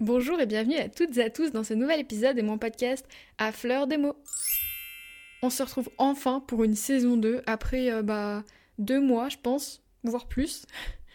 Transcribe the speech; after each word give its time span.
Bonjour 0.00 0.40
et 0.40 0.46
bienvenue 0.46 0.76
à 0.76 0.88
toutes 0.88 1.18
et 1.18 1.22
à 1.22 1.28
tous 1.28 1.52
dans 1.52 1.62
ce 1.62 1.74
nouvel 1.74 2.00
épisode 2.00 2.34
de 2.34 2.40
mon 2.40 2.56
podcast 2.56 3.06
À 3.36 3.52
fleur 3.52 3.86
des 3.86 3.98
mots. 3.98 4.16
On 5.42 5.50
se 5.50 5.62
retrouve 5.62 5.90
enfin 5.98 6.40
pour 6.40 6.64
une 6.64 6.74
saison 6.74 7.18
2 7.18 7.42
après 7.44 7.92
euh, 7.92 8.00
bah, 8.00 8.42
deux 8.78 8.98
mois, 8.98 9.28
je 9.28 9.36
pense, 9.36 9.82
voire 10.02 10.26
plus. 10.26 10.64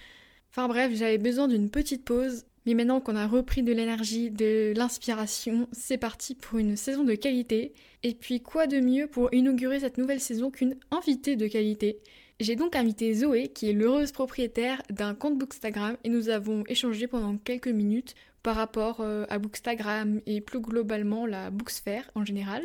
Enfin 0.52 0.68
bref, 0.68 0.92
j'avais 0.94 1.18
besoin 1.18 1.48
d'une 1.48 1.72
petite 1.72 2.06
pause, 2.06 2.46
mais 2.68 2.76
maintenant 2.76 3.02
qu'on 3.02 3.16
a 3.16 3.26
repris 3.26 3.64
de 3.64 3.74
l'énergie, 3.74 4.30
de 4.30 4.72
l'inspiration, 4.78 5.68
c'est 5.72 5.98
parti 5.98 6.36
pour 6.36 6.60
une 6.60 6.78
saison 6.78 7.04
de 7.04 7.16
qualité. 7.16 7.74
Et 8.04 8.14
puis 8.14 8.40
quoi 8.40 8.68
de 8.68 8.80
mieux 8.80 9.08
pour 9.08 9.34
inaugurer 9.34 9.80
cette 9.80 9.98
nouvelle 9.98 10.22
saison 10.22 10.52
qu'une 10.52 10.78
invitée 10.92 11.36
de 11.36 11.48
qualité? 11.48 12.02
J'ai 12.40 12.56
donc 12.56 12.76
invité 12.76 13.14
Zoé, 13.16 13.48
qui 13.48 13.68
est 13.68 13.74
l'heureuse 13.74 14.12
propriétaire 14.12 14.84
d'un 14.92 15.16
compte 15.16 15.40
Bookstagram, 15.40 15.98
et 16.04 16.10
nous 16.10 16.30
avons 16.30 16.64
échangé 16.68 17.08
pendant 17.08 17.36
quelques 17.38 17.68
minutes 17.68 18.14
par 18.46 18.56
rapport 18.56 18.98
euh, 19.00 19.26
à 19.30 19.40
Bookstagram 19.40 20.22
et 20.28 20.40
plus 20.40 20.60
globalement 20.60 21.26
la 21.26 21.50
Booksphère 21.50 22.12
en 22.14 22.24
général. 22.24 22.62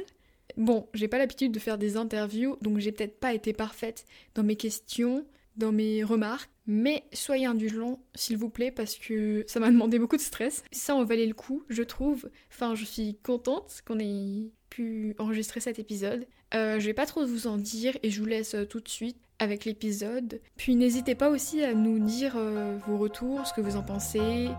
Bon, 0.59 0.87
j'ai 0.93 1.09
pas 1.09 1.17
l'habitude 1.17 1.53
de 1.53 1.59
faire 1.59 1.79
des 1.79 1.97
interviews, 1.97 2.59
donc 2.61 2.81
j'ai 2.81 2.93
peut-être 2.93 3.19
pas 3.19 3.33
été 3.33 3.55
parfaite 3.55 4.05
dans 4.35 4.43
mes 4.43 4.57
questions, 4.57 5.25
dans 5.57 5.73
mes 5.73 6.05
remarques, 6.05 6.51
mais 6.67 7.05
soyez 7.15 7.47
indulgents, 7.47 7.99
s'il 8.15 8.37
vous 8.37 8.51
plaît, 8.51 8.71
parce 8.71 8.97
que 8.97 9.43
ça 9.47 9.59
m'a 9.59 9.71
demandé 9.71 9.99
beaucoup 9.99 10.19
de 10.19 10.21
stress. 10.21 10.65
Ça 10.71 10.95
en 10.95 11.03
valait 11.03 11.25
le 11.25 11.33
coup, 11.33 11.63
je 11.71 11.83
trouve. 11.83 12.29
Enfin, 12.53 12.75
je 12.75 12.85
suis 12.85 13.17
contente 13.23 13.81
qu'on 13.87 13.99
ait 14.01 14.51
pu 14.69 15.15
enregistrer 15.19 15.61
cet 15.61 15.79
épisode. 15.79 16.27
Euh, 16.55 16.79
je 16.79 16.85
vais 16.85 16.95
pas 16.95 17.07
trop 17.07 17.25
vous 17.25 17.47
en 17.47 17.57
dire 17.57 17.97
et 18.03 18.11
je 18.11 18.21
vous 18.21 18.27
laisse 18.27 18.55
euh, 18.55 18.67
tout 18.67 18.81
de 18.81 18.89
suite 18.89 19.17
avec 19.39 19.65
l'épisode. 19.65 20.43
Puis 20.59 20.77
n'hésitez 20.77 21.15
pas 21.15 21.31
aussi 21.31 21.65
à 21.65 21.73
nous 21.73 21.99
dire 22.01 22.39
vos 22.87 22.99
retours, 22.99 23.47
ce 23.47 23.55
que 23.55 23.63
vous 23.63 23.77
en 23.77 23.83
pensez. 23.83 24.51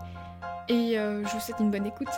Et 0.72 0.94
je 0.94 1.32
vous 1.32 1.40
souhaite 1.40 1.60
une 1.60 1.70
bonne 1.70 1.86
écoute. 1.86 2.08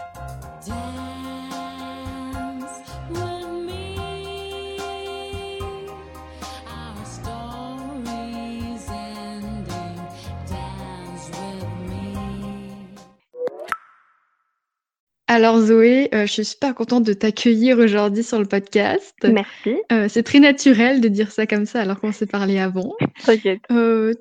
Alors 15.35 15.59
Zoé, 15.59 16.11
euh, 16.15 16.27
je 16.27 16.33
suis 16.33 16.45
super 16.45 16.77
contente 16.77 17.03
de 17.03 17.13
t'accueillir 17.13 17.79
aujourd'hui 17.79 18.23
sur 18.23 18.39
le 18.39 18.45
podcast. 18.45 19.17
Merci. 19.25 19.75
Euh, 19.91 20.07
c'est 20.09 20.23
très 20.23 20.39
naturel 20.39 21.01
de 21.01 21.09
dire 21.09 21.33
ça 21.33 21.45
comme 21.45 21.67
ça 21.67 21.81
alors 21.81 21.99
qu'on 21.99 22.13
s'est 22.13 22.27
parlé 22.27 22.61
avant. 22.61 22.95
T'inquiète. 23.27 23.59
Euh, 23.73 24.15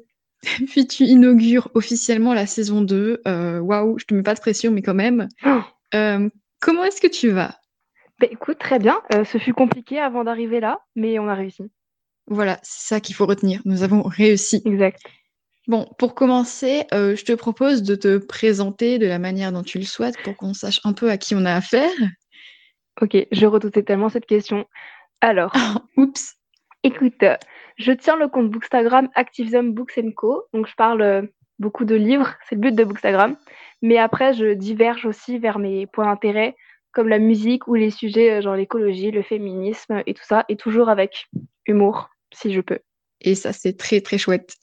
puis 0.68 0.88
tu 0.88 1.04
inaugures 1.04 1.70
officiellement 1.74 2.34
la 2.34 2.46
saison 2.46 2.82
2. 2.82 3.22
Waouh, 3.26 3.98
je 4.00 4.06
te 4.06 4.14
mets 4.14 4.24
pas 4.24 4.36
de 4.36 4.40
pression 4.40 4.72
mais 4.72 4.82
quand 4.82 4.94
même. 4.94 5.28
Oh. 5.46 5.62
comment 6.62 6.84
est-ce 6.84 7.02
que 7.02 7.08
tu 7.08 7.30
vas? 7.30 7.60
bah, 8.20 8.28
Écoute, 8.30 8.60
très 8.60 8.80
bien. 8.80 9.02
ce 9.12 9.38
fut 9.38 9.54
compliqué 9.54 10.00
avant 10.00 10.24
d'arriver 10.24 10.60
là, 10.60 10.80
mais 10.96 11.20
on 11.20 11.28
a 11.28 11.36
réussi. 11.36 11.72
Voilà, 12.28 12.60
c'est 12.64 12.88
ça 12.96 13.00
qu'il 13.00 13.16
faut 13.16 13.26
retenir. 13.26 13.62
Nous 13.66 13.84
avons 13.84 14.04
réussi. 14.04 14.62
Exact. 14.66 15.02
Bon, 15.68 15.88
pour 15.98 16.14
commencer, 16.14 16.86
euh, 16.94 17.16
je 17.16 17.24
te 17.24 17.32
propose 17.32 17.84
de 17.84 17.96
te 17.96 18.18
présenter 18.18 18.98
de 19.00 19.08
la 19.08 19.18
manière 19.18 19.52
dont 19.54 19.64
tu 19.64 19.80
le 19.80 19.86
souhaites 19.86 20.22
pour 20.24 20.36
qu'on 20.36 20.54
sache 20.54 20.82
un 20.84 20.92
peu 20.94 21.10
à 21.10 21.18
qui 21.18 21.36
on 21.36 21.46
a 21.46 21.54
affaire. 21.54 21.92
Ok, 23.02 23.16
je 23.32 23.46
redoutais 23.46 23.84
tellement 23.84 24.10
cette 24.10 24.26
question. 24.26 24.66
Alors, 25.22 25.54
oups. 25.98 26.36
Écoute, 26.84 27.24
je 27.78 27.92
tiens 27.92 28.16
le 28.16 28.28
compte 28.28 28.50
Bookstagram 28.50 29.10
Activism 29.16 29.72
Books 29.72 30.00
Co. 30.16 30.44
Donc, 30.54 30.68
je 30.68 30.76
parle 30.76 31.02
euh, 31.02 31.22
beaucoup 31.60 31.86
de 31.86 31.96
livres, 31.96 32.34
c'est 32.48 32.56
le 32.56 32.62
but 32.62 32.76
de 32.76 32.84
Bookstagram. 32.84 33.36
Mais 33.82 33.98
après, 33.98 34.34
je 34.34 34.54
diverge 34.54 35.06
aussi 35.06 35.40
vers 35.40 35.60
mes 35.60 35.88
points 35.88 36.06
d'intérêt, 36.06 36.56
comme 36.92 37.10
la 37.10 37.20
musique 37.20 37.68
ou 37.68 37.76
les 37.76 37.90
sujets 37.90 38.32
euh, 38.32 38.42
genre 38.42 38.56
l'écologie, 38.56 39.12
le 39.12 39.24
féminisme 39.24 40.04
et 40.06 40.14
tout 40.14 40.24
ça, 40.24 40.46
et 40.50 40.56
toujours 40.56 40.90
avec 40.90 41.28
humour, 41.66 42.10
si 42.34 42.54
je 42.54 42.62
peux. 42.62 42.80
Et 43.22 43.36
ça, 43.36 43.54
c'est 43.54 43.78
très, 43.78 44.02
très 44.02 44.18
chouette. 44.18 44.56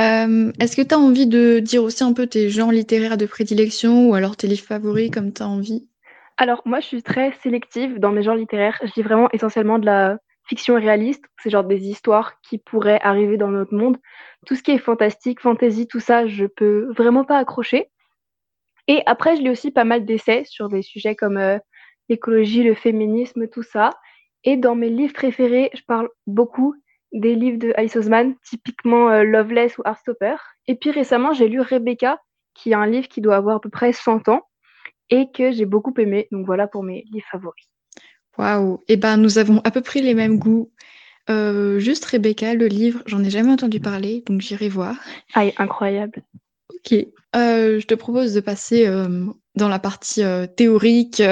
Euh, 0.00 0.50
est-ce 0.58 0.76
que 0.76 0.82
tu 0.82 0.94
as 0.94 0.98
envie 0.98 1.26
de 1.26 1.60
dire 1.60 1.84
aussi 1.84 2.02
un 2.02 2.12
peu 2.12 2.26
tes 2.26 2.50
genres 2.50 2.72
littéraires 2.72 3.16
de 3.16 3.26
prédilection 3.26 4.08
ou 4.08 4.14
alors 4.14 4.36
tes 4.36 4.48
livres 4.48 4.64
favoris 4.64 5.10
comme 5.10 5.32
tu 5.32 5.42
as 5.42 5.48
envie? 5.48 5.88
Alors, 6.36 6.62
moi, 6.64 6.80
je 6.80 6.86
suis 6.86 7.02
très 7.02 7.32
sélective 7.42 8.00
dans 8.00 8.10
mes 8.10 8.24
genres 8.24 8.34
littéraires. 8.34 8.78
Je 8.82 8.90
lis 8.96 9.02
vraiment 9.02 9.28
essentiellement 9.32 9.78
de 9.78 9.86
la 9.86 10.18
fiction 10.46 10.74
réaliste. 10.74 11.24
C'est 11.42 11.50
genre 11.50 11.64
des 11.64 11.88
histoires 11.88 12.40
qui 12.42 12.58
pourraient 12.58 13.00
arriver 13.02 13.36
dans 13.36 13.50
notre 13.50 13.74
monde. 13.74 13.96
Tout 14.46 14.54
ce 14.54 14.62
qui 14.62 14.72
est 14.72 14.78
fantastique, 14.78 15.40
fantasy, 15.40 15.86
tout 15.86 16.00
ça, 16.00 16.26
je 16.26 16.46
peux 16.46 16.92
vraiment 16.92 17.24
pas 17.24 17.38
accrocher. 17.38 17.90
Et 18.86 19.02
après, 19.06 19.36
je 19.36 19.42
lis 19.42 19.50
aussi 19.50 19.70
pas 19.70 19.84
mal 19.84 20.04
d'essais 20.04 20.44
sur 20.44 20.68
des 20.68 20.82
sujets 20.82 21.16
comme 21.16 21.38
euh, 21.38 21.58
l'écologie, 22.08 22.62
le 22.62 22.74
féminisme, 22.74 23.48
tout 23.48 23.62
ça. 23.62 23.90
Et 24.44 24.56
dans 24.56 24.74
mes 24.74 24.90
livres 24.90 25.14
préférés, 25.14 25.70
je 25.74 25.82
parle 25.86 26.08
beaucoup 26.26 26.74
des 27.12 27.34
livres 27.34 27.58
de 27.58 27.72
Alice 27.76 27.96
Oseman, 27.96 28.34
typiquement 28.44 29.08
euh, 29.08 29.22
Loveless 29.22 29.78
ou 29.78 29.82
Heartstopper. 29.86 30.36
Et 30.66 30.74
puis 30.74 30.90
récemment, 30.90 31.32
j'ai 31.32 31.48
lu 31.48 31.60
Rebecca, 31.60 32.20
qui 32.54 32.72
est 32.72 32.74
un 32.74 32.86
livre 32.86 33.08
qui 33.08 33.20
doit 33.20 33.36
avoir 33.36 33.56
à 33.56 33.60
peu 33.60 33.70
près 33.70 33.92
100 33.92 34.28
ans 34.28 34.42
et 35.10 35.30
que 35.32 35.52
j'ai 35.52 35.64
beaucoup 35.66 35.94
aimé. 35.98 36.28
Donc 36.30 36.44
voilà 36.44 36.66
pour 36.66 36.82
mes 36.82 37.04
livres 37.10 37.26
favoris. 37.30 37.73
Waouh 38.38 38.80
Eh 38.88 38.96
ben, 38.96 39.16
nous 39.16 39.38
avons 39.38 39.60
à 39.64 39.70
peu 39.70 39.80
près 39.80 40.00
les 40.00 40.14
mêmes 40.14 40.38
goûts. 40.38 40.70
Euh, 41.30 41.78
juste 41.78 42.04
Rebecca, 42.04 42.54
le 42.54 42.66
livre, 42.66 43.02
j'en 43.06 43.24
ai 43.24 43.30
jamais 43.30 43.52
entendu 43.52 43.80
parler, 43.80 44.22
donc 44.26 44.40
j'irai 44.40 44.68
voir. 44.68 44.96
Ah, 45.34 45.44
incroyable. 45.58 46.22
Ok. 46.68 46.92
Euh, 47.36 47.80
je 47.80 47.86
te 47.86 47.94
propose 47.94 48.34
de 48.34 48.40
passer 48.40 48.86
dans 49.54 49.68
la 49.68 49.78
partie 49.78 50.22
théorique 50.56 51.22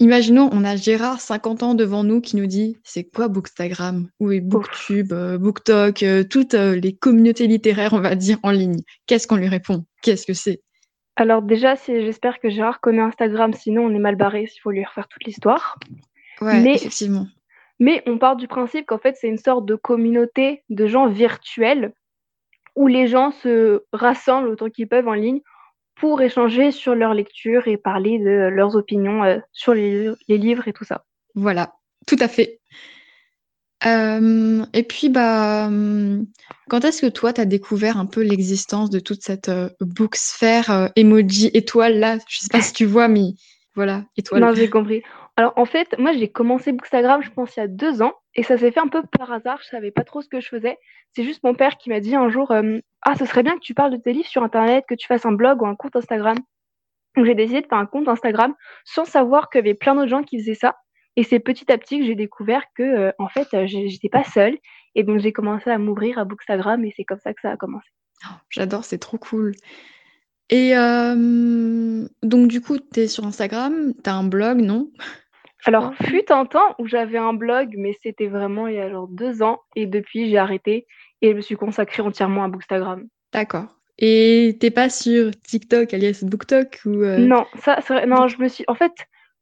Imaginons, 0.00 0.50
on 0.52 0.64
a 0.64 0.74
Gérard, 0.74 1.20
50 1.20 1.62
ans 1.62 1.74
devant 1.74 2.02
nous, 2.02 2.20
qui 2.20 2.34
nous 2.36 2.46
dit 2.46 2.76
c'est 2.82 3.04
quoi 3.04 3.28
Bookstagram? 3.28 4.08
Où 4.18 4.32
est 4.32 4.40
Booktube, 4.40 5.12
euh, 5.12 5.38
Booktalk, 5.38 6.02
euh, 6.02 6.24
toutes 6.24 6.54
euh, 6.54 6.74
les 6.74 6.96
communautés 6.96 7.46
littéraires, 7.46 7.92
on 7.92 8.00
va 8.00 8.16
dire, 8.16 8.38
en 8.42 8.50
ligne? 8.50 8.80
Qu'est-ce 9.06 9.28
qu'on 9.28 9.36
lui 9.36 9.48
répond? 9.48 9.84
Qu'est-ce 10.02 10.26
que 10.26 10.34
c'est? 10.34 10.62
Alors 11.16 11.42
déjà, 11.42 11.74
j'espère 11.76 12.40
que 12.40 12.50
Gérard 12.50 12.80
connaît 12.80 13.02
Instagram, 13.02 13.52
sinon 13.52 13.84
on 13.86 13.94
est 13.94 14.00
mal 14.00 14.16
barré 14.16 14.46
s'il 14.46 14.60
faut 14.60 14.70
lui 14.70 14.84
refaire 14.84 15.08
toute 15.08 15.24
l'histoire. 15.24 15.78
Ouais, 16.40 16.60
mais, 16.60 16.74
effectivement. 16.74 17.26
Mais 17.78 18.02
on 18.06 18.18
part 18.18 18.36
du 18.36 18.48
principe 18.48 18.86
qu'en 18.86 18.98
fait, 18.98 19.16
c'est 19.16 19.28
une 19.28 19.38
sorte 19.38 19.64
de 19.66 19.76
communauté 19.76 20.64
de 20.70 20.86
gens 20.86 21.08
virtuels 21.08 21.92
où 22.76 22.86
les 22.88 23.06
gens 23.06 23.30
se 23.30 23.84
rassemblent 23.92 24.48
autant 24.48 24.68
qu'ils 24.68 24.88
peuvent 24.88 25.08
en 25.08 25.14
ligne 25.14 25.40
pour 25.94 26.20
échanger 26.22 26.72
sur 26.72 26.94
leur 26.94 27.14
lecture 27.14 27.68
et 27.68 27.76
parler 27.76 28.18
de 28.18 28.48
leurs 28.48 28.74
opinions 28.74 29.22
euh, 29.22 29.38
sur 29.52 29.74
les, 29.74 30.14
livres 30.28 30.66
et 30.66 30.72
tout 30.72 30.84
ça. 30.84 31.04
Voilà, 31.34 31.74
tout 32.06 32.16
à 32.18 32.28
fait. 32.28 32.60
Euh, 33.86 34.64
et 34.72 34.82
puis, 34.82 35.08
bah, 35.08 35.66
hum, 35.66 36.26
quand 36.68 36.84
est-ce 36.84 37.02
que 37.02 37.10
toi, 37.10 37.32
tu 37.32 37.40
as 37.40 37.44
découvert 37.44 37.98
un 37.98 38.06
peu 38.06 38.22
l'existence 38.22 38.90
de 38.90 38.98
toute 38.98 39.22
cette 39.22 39.48
euh, 39.48 39.68
booksphère 39.80 40.90
emoji 40.96 41.50
étoile 41.54 41.98
là? 41.98 42.18
Je 42.28 42.38
sais 42.38 42.48
pas 42.50 42.62
si 42.62 42.72
tu 42.72 42.86
vois, 42.86 43.08
mais 43.08 43.34
voilà, 43.74 44.04
étoile. 44.16 44.40
Non, 44.40 44.54
j'ai 44.54 44.70
compris. 44.70 45.02
Alors, 45.36 45.52
en 45.56 45.64
fait, 45.64 45.96
moi, 45.98 46.12
j'ai 46.12 46.28
commencé 46.28 46.72
Bookstagram, 46.72 47.22
je 47.22 47.30
pense, 47.30 47.56
il 47.56 47.60
y 47.60 47.62
a 47.62 47.68
deux 47.68 48.02
ans. 48.02 48.14
Et 48.36 48.42
ça 48.42 48.56
s'est 48.56 48.70
fait 48.70 48.80
un 48.80 48.88
peu 48.88 49.02
par 49.18 49.32
hasard. 49.32 49.58
Je 49.62 49.68
savais 49.68 49.90
pas 49.90 50.04
trop 50.04 50.22
ce 50.22 50.28
que 50.28 50.40
je 50.40 50.48
faisais. 50.48 50.78
C'est 51.14 51.24
juste 51.24 51.42
mon 51.42 51.54
père 51.54 51.76
qui 51.76 51.90
m'a 51.90 52.00
dit 52.00 52.14
un 52.14 52.28
jour 52.28 52.50
euh, 52.52 52.78
Ah, 53.02 53.16
ce 53.16 53.24
serait 53.24 53.42
bien 53.42 53.54
que 53.54 53.60
tu 53.62 53.74
parles 53.74 53.92
de 53.92 53.96
tes 53.96 54.12
livres 54.12 54.28
sur 54.28 54.42
Internet, 54.42 54.84
que 54.88 54.94
tu 54.94 55.06
fasses 55.06 55.26
un 55.26 55.32
blog 55.32 55.62
ou 55.62 55.66
un 55.66 55.74
compte 55.74 55.96
Instagram. 55.96 56.36
Donc, 57.16 57.26
j'ai 57.26 57.34
décidé 57.34 57.62
de 57.62 57.66
faire 57.66 57.78
un 57.78 57.86
compte 57.86 58.08
Instagram 58.08 58.54
sans 58.84 59.04
savoir 59.04 59.50
qu'il 59.50 59.58
y 59.58 59.62
avait 59.64 59.74
plein 59.74 59.94
d'autres 59.94 60.08
gens 60.08 60.22
qui 60.22 60.38
faisaient 60.38 60.54
ça. 60.54 60.76
Et 61.16 61.22
c'est 61.22 61.38
petit 61.38 61.70
à 61.70 61.78
petit 61.78 62.00
que 62.00 62.06
j'ai 62.06 62.14
découvert 62.14 62.62
que, 62.76 62.82
euh, 62.82 63.12
en 63.18 63.28
fait, 63.28 63.48
euh, 63.54 63.66
j'étais 63.66 64.08
pas 64.08 64.24
seule. 64.24 64.58
Et 64.94 65.02
donc, 65.02 65.20
j'ai 65.20 65.32
commencé 65.32 65.70
à 65.70 65.78
m'ouvrir 65.78 66.18
à 66.18 66.24
Bookstagram 66.24 66.84
et 66.84 66.92
c'est 66.96 67.04
comme 67.04 67.20
ça 67.20 67.32
que 67.34 67.40
ça 67.40 67.50
a 67.52 67.56
commencé. 67.56 67.88
Oh, 68.24 68.34
j'adore, 68.50 68.84
c'est 68.84 68.98
trop 68.98 69.18
cool. 69.18 69.52
Et 70.50 70.74
donc, 70.74 72.48
du 72.48 72.60
coup, 72.60 72.78
tu 72.78 73.00
es 73.00 73.08
sur 73.08 73.24
Instagram, 73.24 73.92
tu 74.02 74.10
as 74.10 74.14
un 74.14 74.24
blog, 74.24 74.60
non? 74.60 74.90
Alors, 75.64 75.94
fut 75.94 76.30
un 76.30 76.44
temps 76.44 76.74
où 76.78 76.86
j'avais 76.86 77.18
un 77.18 77.32
blog, 77.32 77.74
mais 77.76 77.96
c'était 78.02 78.26
vraiment 78.26 78.68
il 78.68 78.74
y 78.74 78.80
a 78.80 78.90
genre 78.90 79.08
deux 79.08 79.42
ans. 79.42 79.60
Et 79.74 79.86
depuis, 79.86 80.28
j'ai 80.28 80.38
arrêté 80.38 80.86
et 81.22 81.30
je 81.30 81.34
me 81.34 81.40
suis 81.40 81.56
consacrée 81.56 82.02
entièrement 82.02 82.44
à 82.44 82.48
Bookstagram. 82.48 83.08
D'accord. 83.32 83.66
Et 83.98 84.56
t'es 84.60 84.70
pas 84.70 84.90
sur 84.90 85.30
TikTok, 85.40 85.94
alias 85.94 86.20
BookTok 86.22 86.80
ou 86.84 87.02
euh? 87.02 87.18
Non, 87.18 87.46
ça, 87.56 87.80
non, 88.06 88.28
je 88.28 88.38
me 88.38 88.48
suis. 88.48 88.64
En 88.68 88.74
fait, 88.74 88.92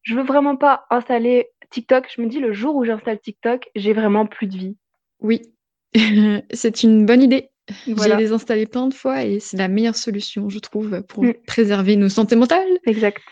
je 0.02 0.14
veux 0.14 0.22
vraiment 0.22 0.56
pas 0.56 0.84
installer 0.90 1.48
TikTok. 1.72 2.08
Je 2.14 2.22
me 2.22 2.28
dis 2.28 2.38
le 2.38 2.52
jour 2.52 2.76
où 2.76 2.84
j'installe 2.84 3.18
TikTok, 3.18 3.68
j'ai 3.74 3.92
vraiment 3.92 4.26
plus 4.26 4.46
de 4.46 4.56
vie. 4.56 4.76
Oui, 5.20 5.42
c'est 6.52 6.82
une 6.82 7.06
bonne 7.06 7.22
idée. 7.22 7.48
J'ai 7.86 8.16
les 8.16 8.32
installé 8.32 8.66
plein 8.66 8.88
de 8.88 8.94
fois 8.94 9.24
et 9.24 9.40
c'est 9.40 9.56
la 9.56 9.68
meilleure 9.68 9.96
solution, 9.96 10.48
je 10.48 10.58
trouve, 10.58 11.02
pour 11.02 11.24
mm. 11.24 11.34
préserver 11.46 11.96
nos 11.96 12.08
santé 12.08 12.36
mentales. 12.36 12.78
Exact. 12.86 13.22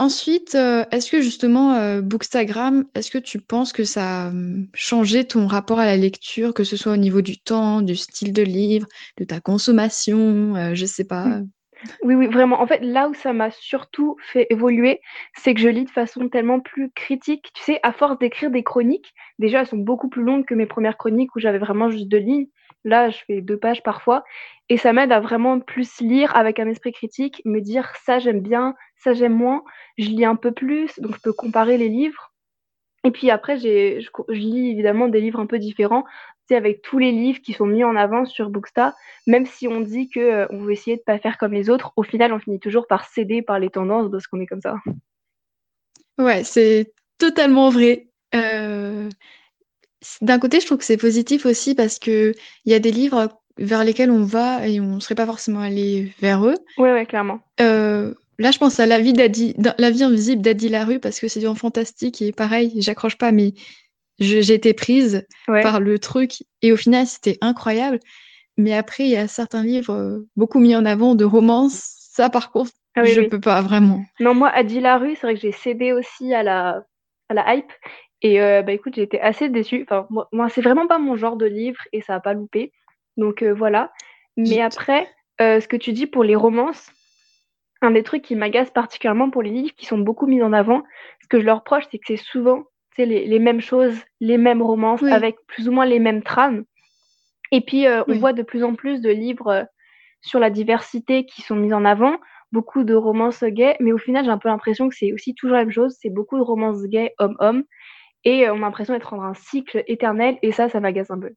Ensuite, 0.00 0.54
euh, 0.54 0.84
est-ce 0.90 1.10
que 1.10 1.20
justement, 1.20 1.74
euh, 1.74 2.00
Bookstagram, 2.00 2.86
est-ce 2.94 3.10
que 3.10 3.18
tu 3.18 3.38
penses 3.38 3.74
que 3.74 3.84
ça 3.84 4.24
a 4.24 4.28
hum, 4.28 4.66
changé 4.72 5.26
ton 5.26 5.46
rapport 5.46 5.78
à 5.78 5.84
la 5.84 5.98
lecture, 5.98 6.54
que 6.54 6.64
ce 6.64 6.78
soit 6.78 6.92
au 6.92 6.96
niveau 6.96 7.20
du 7.20 7.38
temps, 7.38 7.82
du 7.82 7.96
style 7.96 8.32
de 8.32 8.42
livre, 8.42 8.86
de 9.18 9.24
ta 9.24 9.40
consommation, 9.40 10.56
euh, 10.56 10.74
je 10.74 10.86
sais 10.86 11.04
pas? 11.04 11.26
Mmh. 11.26 11.50
Oui, 12.02 12.14
oui, 12.14 12.26
vraiment. 12.26 12.60
En 12.60 12.66
fait, 12.66 12.80
là 12.80 13.08
où 13.08 13.14
ça 13.14 13.32
m'a 13.32 13.50
surtout 13.50 14.16
fait 14.20 14.46
évoluer, 14.50 15.00
c'est 15.34 15.54
que 15.54 15.60
je 15.60 15.68
lis 15.68 15.84
de 15.84 15.90
façon 15.90 16.28
tellement 16.28 16.60
plus 16.60 16.90
critique. 16.92 17.50
Tu 17.54 17.62
sais, 17.62 17.80
à 17.82 17.92
force 17.92 18.18
d'écrire 18.18 18.50
des 18.50 18.62
chroniques, 18.62 19.14
déjà, 19.38 19.60
elles 19.60 19.66
sont 19.66 19.78
beaucoup 19.78 20.08
plus 20.08 20.22
longues 20.22 20.44
que 20.44 20.54
mes 20.54 20.66
premières 20.66 20.98
chroniques 20.98 21.34
où 21.36 21.40
j'avais 21.40 21.58
vraiment 21.58 21.90
juste 21.90 22.08
deux 22.08 22.18
lignes. 22.18 22.48
Là, 22.84 23.10
je 23.10 23.18
fais 23.26 23.40
deux 23.40 23.58
pages 23.58 23.82
parfois. 23.82 24.24
Et 24.68 24.76
ça 24.76 24.92
m'aide 24.92 25.12
à 25.12 25.20
vraiment 25.20 25.60
plus 25.60 26.00
lire 26.00 26.34
avec 26.36 26.58
un 26.58 26.68
esprit 26.68 26.92
critique, 26.92 27.42
me 27.44 27.60
dire 27.60 27.92
ça 28.04 28.18
j'aime 28.18 28.40
bien, 28.40 28.74
ça 28.96 29.12
j'aime 29.14 29.34
moins. 29.34 29.64
Je 29.98 30.08
lis 30.08 30.24
un 30.24 30.36
peu 30.36 30.52
plus, 30.52 30.98
donc 31.00 31.14
je 31.16 31.20
peux 31.22 31.32
comparer 31.32 31.76
les 31.78 31.88
livres. 31.88 32.32
Et 33.04 33.10
puis 33.10 33.30
après, 33.30 33.58
je, 33.58 34.00
je 34.00 34.34
lis 34.38 34.70
évidemment 34.70 35.08
des 35.08 35.20
livres 35.20 35.40
un 35.40 35.46
peu 35.46 35.58
différents, 35.58 36.04
avec 36.54 36.82
tous 36.82 36.98
les 36.98 37.12
livres 37.12 37.40
qui 37.40 37.52
sont 37.52 37.66
mis 37.66 37.84
en 37.84 37.96
avant 37.96 38.24
sur 38.24 38.50
Booksta, 38.50 38.94
même 39.26 39.46
si 39.46 39.68
on 39.68 39.80
dit 39.80 40.08
que 40.08 40.20
euh, 40.20 40.46
on 40.50 40.58
veut 40.58 40.72
essayer 40.72 40.96
de 40.96 41.02
pas 41.02 41.18
faire 41.18 41.38
comme 41.38 41.52
les 41.52 41.70
autres, 41.70 41.92
au 41.96 42.02
final, 42.02 42.32
on 42.32 42.38
finit 42.38 42.60
toujours 42.60 42.86
par 42.86 43.04
céder 43.06 43.42
par 43.42 43.58
les 43.58 43.70
tendances 43.70 44.10
parce 44.10 44.26
qu'on 44.26 44.40
est 44.40 44.46
comme 44.46 44.60
ça. 44.60 44.76
Ouais, 46.18 46.44
c'est 46.44 46.92
totalement 47.18 47.70
vrai. 47.70 48.08
Euh, 48.34 49.08
D'un 50.20 50.38
côté, 50.38 50.60
je 50.60 50.66
trouve 50.66 50.78
que 50.78 50.84
c'est 50.84 50.96
positif 50.96 51.46
aussi 51.46 51.74
parce 51.74 51.98
que 51.98 52.34
il 52.64 52.72
y 52.72 52.74
a 52.74 52.78
des 52.78 52.90
livres 52.90 53.28
vers 53.58 53.84
lesquels 53.84 54.10
on 54.10 54.24
va 54.24 54.66
et 54.66 54.80
on 54.80 54.96
ne 54.96 55.00
serait 55.00 55.14
pas 55.14 55.26
forcément 55.26 55.60
allé 55.60 56.12
vers 56.20 56.44
eux. 56.46 56.56
Ouais, 56.78 56.92
ouais, 56.92 57.06
clairement. 57.06 57.40
Euh, 57.60 58.14
là, 58.38 58.50
je 58.50 58.58
pense 58.58 58.80
à 58.80 58.86
La 58.86 59.00
vie, 59.00 59.12
la 59.12 59.90
vie 59.90 60.04
invisible 60.04 60.42
d'Adi 60.42 60.68
Larue 60.68 61.00
parce 61.00 61.20
que 61.20 61.28
c'est 61.28 61.40
du 61.40 61.46
fantastique 61.54 62.22
et 62.22 62.32
pareil, 62.32 62.72
j'accroche 62.76 63.18
pas, 63.18 63.32
mais 63.32 63.52
été 64.20 64.74
prise 64.74 65.26
Ouais. 65.48 65.62
par 65.62 65.80
le 65.80 65.98
truc 65.98 66.44
et 66.62 66.72
au 66.72 66.76
final, 66.76 67.06
c'était 67.06 67.38
incroyable. 67.40 67.98
Mais 68.56 68.74
après, 68.74 69.04
il 69.04 69.10
y 69.10 69.16
a 69.16 69.28
certains 69.28 69.64
livres 69.64 69.94
euh, 69.94 70.28
beaucoup 70.36 70.58
mis 70.58 70.76
en 70.76 70.84
avant 70.84 71.14
de 71.14 71.24
romance. 71.24 71.96
Ça, 72.12 72.28
par 72.28 72.50
contre, 72.52 72.72
Ah 72.96 73.02
oui, 73.02 73.12
je 73.12 73.20
oui. 73.20 73.28
peux 73.28 73.40
pas 73.40 73.62
vraiment. 73.62 74.02
Non, 74.18 74.34
moi, 74.34 74.48
Adi 74.48 74.80
Larue, 74.80 75.14
c'est 75.14 75.26
vrai 75.26 75.34
que 75.34 75.40
j'ai 75.40 75.52
cédé 75.52 75.92
aussi 75.92 76.34
à 76.34 76.42
la, 76.42 76.84
à 77.28 77.34
la 77.34 77.54
hype. 77.54 77.72
Et 78.22 78.42
euh, 78.42 78.62
bah 78.62 78.72
écoute, 78.72 78.94
j'ai 78.96 79.02
été 79.02 79.20
assez 79.20 79.48
déçue. 79.48 79.82
Enfin, 79.84 80.06
moi, 80.10 80.28
moi, 80.32 80.48
c'est 80.50 80.60
vraiment 80.60 80.86
pas 80.86 80.98
mon 80.98 81.16
genre 81.16 81.36
de 81.36 81.46
livre 81.46 81.80
et 81.92 82.02
ça 82.02 82.16
a 82.16 82.20
pas 82.20 82.34
loupé. 82.34 82.72
Donc 83.16 83.42
euh, 83.42 83.54
voilà. 83.54 83.92
Mais 84.36 84.60
après, 84.60 85.08
euh, 85.40 85.60
ce 85.60 85.68
que 85.68 85.76
tu 85.76 85.92
dis 85.92 86.06
pour 86.06 86.24
les 86.24 86.36
romances, 86.36 86.90
un 87.82 87.90
des 87.92 88.02
trucs 88.02 88.22
qui 88.22 88.36
m'agace 88.36 88.70
particulièrement 88.70 89.30
pour 89.30 89.42
les 89.42 89.50
livres 89.50 89.74
qui 89.74 89.86
sont 89.86 89.98
beaucoup 89.98 90.26
mis 90.26 90.42
en 90.42 90.52
avant, 90.52 90.82
ce 91.22 91.28
que 91.28 91.40
je 91.40 91.46
leur 91.46 91.58
reproche, 91.58 91.84
c'est 91.90 91.98
que 91.98 92.04
c'est 92.06 92.16
souvent 92.16 92.64
les, 93.06 93.26
les 93.26 93.38
mêmes 93.38 93.60
choses, 93.60 93.96
les 94.20 94.38
mêmes 94.38 94.62
romances, 94.62 95.02
Oui. 95.02 95.10
avec 95.12 95.36
plus 95.46 95.68
ou 95.68 95.72
moins 95.72 95.86
les 95.86 95.98
mêmes 95.98 96.22
trames. 96.22 96.64
Et 97.52 97.60
puis, 97.60 97.86
euh, 97.86 98.02
on 98.06 98.12
Oui. 98.12 98.18
voit 98.18 98.32
de 98.32 98.42
plus 98.42 98.62
en 98.62 98.74
plus 98.74 99.00
de 99.00 99.10
livres 99.10 99.48
euh, 99.48 99.64
sur 100.22 100.38
la 100.38 100.50
diversité 100.50 101.24
qui 101.24 101.42
sont 101.42 101.56
mis 101.56 101.72
en 101.72 101.84
avant, 101.84 102.16
beaucoup 102.52 102.84
de 102.84 102.94
romances 102.94 103.42
gays, 103.44 103.76
mais 103.80 103.92
au 103.92 103.98
final, 103.98 104.24
j'ai 104.24 104.30
un 104.30 104.38
peu 104.38 104.48
l'impression 104.48 104.88
que 104.88 104.94
c'est 104.94 105.12
aussi 105.12 105.34
toujours 105.34 105.56
la 105.56 105.64
même 105.64 105.72
chose, 105.72 105.96
c'est 106.00 106.10
beaucoup 106.10 106.36
de 106.36 106.42
romances 106.42 106.82
gays 106.82 107.14
homme-homme, 107.18 107.64
et 108.24 108.46
euh, 108.46 108.52
on 108.52 108.58
a 108.58 108.60
l'impression 108.60 108.92
d'être 108.94 109.14
dans 109.14 109.22
un 109.22 109.34
cycle 109.34 109.82
éternel, 109.86 110.38
et 110.42 110.52
ça, 110.52 110.68
ça 110.68 110.80
m'agace 110.80 111.10
un 111.10 111.18
peu. 111.18 111.30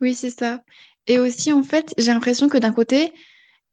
Oui, 0.00 0.14
c'est 0.14 0.30
ça. 0.30 0.60
Et 1.06 1.18
aussi, 1.18 1.52
en 1.52 1.62
fait, 1.62 1.94
j'ai 1.98 2.12
l'impression 2.12 2.48
que 2.48 2.58
d'un 2.58 2.72
côté, 2.72 3.12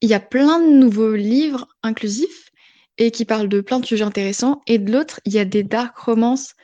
il 0.02 0.10
y 0.10 0.14
a 0.14 0.20
plein 0.20 0.60
de 0.60 0.68
nouveaux 0.68 1.16
livres 1.16 1.68
inclusifs 1.82 2.50
et 2.98 3.12
qui 3.12 3.26
parlent 3.26 3.50
de 3.50 3.62
plein 3.62 3.80
de 3.80 3.86
sujets 3.86 4.04
intéressants, 4.04 4.62
et 4.68 4.78
de 4.78 4.92
l'autre, 4.92 5.22
il 5.26 5.34
y 5.34 5.40
a 5.40 5.46
des 5.46 5.64
dark 5.64 5.98
romances 5.98 6.56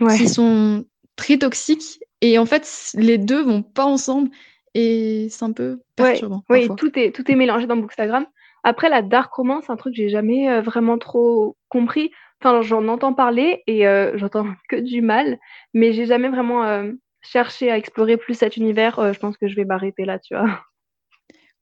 Ouais. 0.00 0.16
qui 0.16 0.28
sont 0.28 0.84
très 1.16 1.38
toxiques, 1.38 2.00
et 2.20 2.38
en 2.38 2.46
fait, 2.46 2.92
les 2.94 3.18
deux 3.18 3.42
vont 3.42 3.62
pas 3.62 3.84
ensemble, 3.84 4.30
et 4.74 5.28
c'est 5.30 5.44
un 5.44 5.52
peu 5.52 5.80
Ouais, 5.98 6.12
perturbant 6.12 6.44
oui, 6.50 6.68
tout 6.76 6.98
est, 6.98 7.14
tout 7.14 7.30
est 7.30 7.34
mélangé 7.34 7.66
dans 7.66 7.76
Bookstagram. 7.76 8.26
Après, 8.62 8.88
la 8.88 9.00
dark 9.00 9.32
romance, 9.32 9.64
c'est 9.66 9.72
un 9.72 9.76
truc 9.76 9.94
que 9.94 9.96
j'ai 9.96 10.08
jamais 10.08 10.50
euh, 10.50 10.60
vraiment 10.60 10.98
trop 10.98 11.56
compris. 11.68 12.10
Enfin, 12.42 12.62
j'en 12.62 12.88
entends 12.88 13.14
parler 13.14 13.62
et 13.66 13.86
euh, 13.86 14.12
j'entends 14.18 14.46
que 14.68 14.76
du 14.76 15.00
mal, 15.02 15.38
mais 15.72 15.92
j'ai 15.92 16.04
jamais 16.04 16.28
vraiment 16.28 16.64
euh, 16.64 16.92
cherché 17.22 17.70
à 17.70 17.78
explorer 17.78 18.16
plus 18.16 18.34
cet 18.34 18.56
univers. 18.56 19.14
Je 19.14 19.18
pense 19.18 19.36
que 19.36 19.48
je 19.48 19.56
vais 19.56 19.64
m'arrêter 19.64 20.04
là, 20.04 20.18
tu 20.18 20.34
vois. 20.34 20.46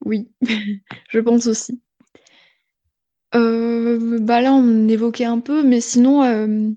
Oui, 0.05 0.29
je 1.09 1.19
pense 1.19 1.47
aussi. 1.47 1.81
Bah 3.33 4.41
là, 4.41 4.53
on 4.53 4.87
évoquait 4.89 5.25
un 5.25 5.41
peu, 5.41 5.63
mais 5.63 5.81
sinon, 5.81 6.77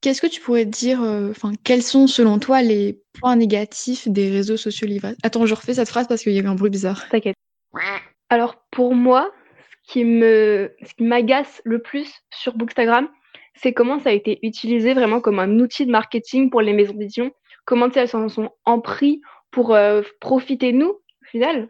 qu'est-ce 0.00 0.20
que 0.20 0.26
tu 0.26 0.40
pourrais 0.40 0.64
dire, 0.64 1.02
euh, 1.02 1.30
enfin, 1.30 1.52
quels 1.64 1.82
sont 1.82 2.06
selon 2.06 2.38
toi 2.38 2.62
les 2.62 3.00
points 3.20 3.36
négatifs 3.36 4.08
des 4.08 4.30
réseaux 4.30 4.56
sociaux 4.56 4.86
livrés? 4.86 5.14
Attends, 5.22 5.46
je 5.46 5.54
refais 5.54 5.74
cette 5.74 5.88
phrase 5.88 6.06
parce 6.08 6.22
qu'il 6.22 6.32
y 6.32 6.38
avait 6.38 6.48
un 6.48 6.54
bruit 6.54 6.70
bizarre. 6.70 7.08
T'inquiète. 7.08 7.36
Alors, 8.30 8.56
pour 8.70 8.94
moi, 8.94 9.30
ce 9.86 9.92
qui 9.92 10.04
me, 10.04 10.74
ce 10.84 10.94
qui 10.94 11.04
m'agace 11.04 11.60
le 11.64 11.80
plus 11.80 12.10
sur 12.30 12.54
Bookstagram, 12.56 13.08
c'est 13.54 13.72
comment 13.72 13.98
ça 13.98 14.10
a 14.10 14.12
été 14.12 14.38
utilisé 14.42 14.94
vraiment 14.94 15.20
comme 15.20 15.38
un 15.38 15.58
outil 15.58 15.86
de 15.86 15.90
marketing 15.90 16.50
pour 16.50 16.60
les 16.60 16.72
maisons 16.72 16.94
d'édition. 16.94 17.32
Comment 17.64 17.90
elles 17.90 18.08
s'en 18.08 18.28
sont 18.28 18.50
empris 18.64 19.20
pour 19.50 19.74
euh, 19.74 20.02
profiter 20.20 20.72
de 20.72 20.78
nous, 20.78 20.90
au 20.90 21.26
final, 21.30 21.68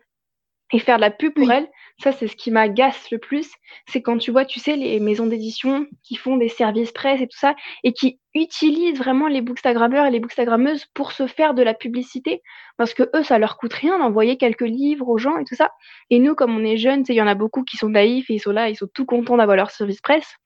et 0.72 0.78
faire 0.78 0.96
de 0.96 1.00
la 1.02 1.10
pub 1.10 1.32
pour 1.34 1.46
Oui. 1.46 1.54
elles. 1.54 1.68
Ça, 2.00 2.12
c'est 2.12 2.28
ce 2.28 2.36
qui 2.36 2.52
m'agace 2.52 3.10
le 3.10 3.18
plus. 3.18 3.50
C'est 3.88 4.02
quand 4.02 4.18
tu 4.18 4.30
vois, 4.30 4.44
tu 4.44 4.60
sais, 4.60 4.76
les 4.76 5.00
maisons 5.00 5.26
d'édition 5.26 5.86
qui 6.04 6.14
font 6.14 6.36
des 6.36 6.48
services 6.48 6.92
presse 6.92 7.20
et 7.20 7.26
tout 7.26 7.38
ça, 7.38 7.56
et 7.82 7.92
qui 7.92 8.20
utilisent 8.34 8.98
vraiment 8.98 9.26
les 9.26 9.40
bookstagrammeurs 9.40 10.06
et 10.06 10.10
les 10.12 10.20
bookstagrammeuses 10.20 10.86
pour 10.94 11.10
se 11.10 11.26
faire 11.26 11.54
de 11.54 11.62
la 11.62 11.74
publicité, 11.74 12.40
parce 12.76 12.94
que 12.94 13.10
eux, 13.16 13.24
ça 13.24 13.40
leur 13.40 13.56
coûte 13.58 13.72
rien 13.72 13.98
d'envoyer 13.98 14.36
quelques 14.36 14.60
livres 14.60 15.08
aux 15.08 15.18
gens 15.18 15.38
et 15.38 15.44
tout 15.44 15.56
ça. 15.56 15.70
Et 16.10 16.20
nous, 16.20 16.36
comme 16.36 16.56
on 16.56 16.64
est 16.64 16.76
jeunes, 16.76 17.00
tu 17.02 17.06
sais, 17.08 17.14
il 17.14 17.18
y 17.18 17.22
en 17.22 17.26
a 17.26 17.34
beaucoup 17.34 17.64
qui 17.64 17.76
sont 17.76 17.88
naïfs 17.88 18.30
et 18.30 18.34
ils 18.34 18.40
sont 18.40 18.52
là, 18.52 18.68
ils 18.70 18.76
sont 18.76 18.88
tout 18.94 19.04
contents 19.04 19.36
d'avoir 19.36 19.56
leur 19.56 19.70
service 19.72 20.00
presse. 20.00 20.36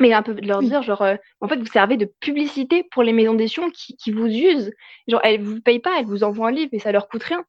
Mais 0.00 0.12
un 0.14 0.22
peu 0.22 0.34
de 0.34 0.48
leur 0.48 0.62
dire, 0.62 0.82
genre, 0.82 1.02
euh, 1.02 1.14
en 1.40 1.46
fait, 1.46 1.58
vous 1.58 1.66
servez 1.66 1.96
de 1.96 2.10
publicité 2.18 2.82
pour 2.90 3.04
les 3.04 3.12
maisons 3.12 3.34
d'édition 3.34 3.70
qui, 3.70 3.96
qui 3.96 4.10
vous 4.10 4.26
usent. 4.26 4.72
Genre, 5.06 5.20
elles 5.22 5.40
vous 5.42 5.60
payent 5.60 5.78
pas, 5.78 6.00
elles 6.00 6.06
vous 6.06 6.24
envoient 6.24 6.48
un 6.48 6.50
livre 6.52 6.70
et 6.72 6.80
ça 6.80 6.90
leur 6.90 7.08
coûte 7.08 7.22
rien. 7.22 7.44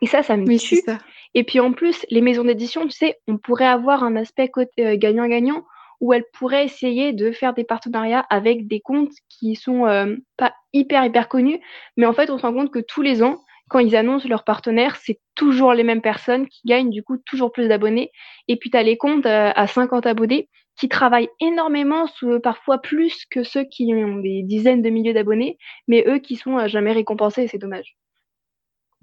Et 0.00 0.06
ça, 0.06 0.22
ça 0.22 0.36
me 0.36 0.46
Oui, 0.46 0.58
tue. 0.58 0.76
ça. 0.76 0.98
Et 1.34 1.44
puis 1.44 1.60
en 1.60 1.72
plus, 1.72 2.04
les 2.10 2.20
maisons 2.20 2.44
d'édition, 2.44 2.84
tu 2.84 2.92
sais, 2.92 3.18
on 3.26 3.38
pourrait 3.38 3.66
avoir 3.66 4.02
un 4.02 4.16
aspect 4.16 4.50
euh, 4.80 4.96
gagnant-gagnant 4.96 5.64
où 6.00 6.12
elles 6.12 6.24
pourraient 6.32 6.64
essayer 6.64 7.12
de 7.12 7.32
faire 7.32 7.54
des 7.54 7.64
partenariats 7.64 8.24
avec 8.30 8.68
des 8.68 8.80
comptes 8.80 9.14
qui 9.28 9.56
sont 9.56 9.86
euh, 9.86 10.14
pas 10.36 10.54
hyper 10.72 11.04
hyper 11.04 11.28
connus, 11.28 11.60
mais 11.96 12.06
en 12.06 12.12
fait, 12.12 12.30
on 12.30 12.38
se 12.38 12.42
rend 12.42 12.52
compte 12.52 12.70
que 12.70 12.78
tous 12.78 13.02
les 13.02 13.22
ans, 13.22 13.42
quand 13.68 13.80
ils 13.80 13.96
annoncent 13.96 14.28
leurs 14.28 14.44
partenaires, 14.44 14.96
c'est 14.96 15.20
toujours 15.34 15.74
les 15.74 15.82
mêmes 15.82 16.00
personnes 16.00 16.46
qui 16.46 16.60
gagnent 16.64 16.90
du 16.90 17.02
coup 17.02 17.18
toujours 17.18 17.52
plus 17.52 17.68
d'abonnés. 17.68 18.10
Et 18.46 18.56
puis 18.56 18.70
tu 18.70 18.76
as 18.76 18.82
les 18.82 18.96
comptes 18.96 19.26
euh, 19.26 19.50
à 19.54 19.66
50 19.66 20.06
abonnés 20.06 20.48
qui 20.78 20.88
travaillent 20.88 21.28
énormément, 21.40 22.06
parfois 22.42 22.78
plus 22.78 23.24
que 23.30 23.42
ceux 23.42 23.64
qui 23.64 23.92
ont 23.94 24.16
des 24.16 24.42
dizaines 24.44 24.80
de 24.80 24.90
milliers 24.90 25.12
d'abonnés, 25.12 25.58
mais 25.88 26.04
eux 26.06 26.18
qui 26.18 26.36
sont 26.36 26.68
jamais 26.68 26.92
récompensés, 26.92 27.48
c'est 27.48 27.58
dommage. 27.58 27.96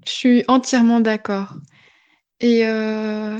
Je 0.06 0.10
suis 0.10 0.44
entièrement 0.48 1.00
d'accord. 1.00 1.54
Et 2.40 2.66
euh, 2.66 3.38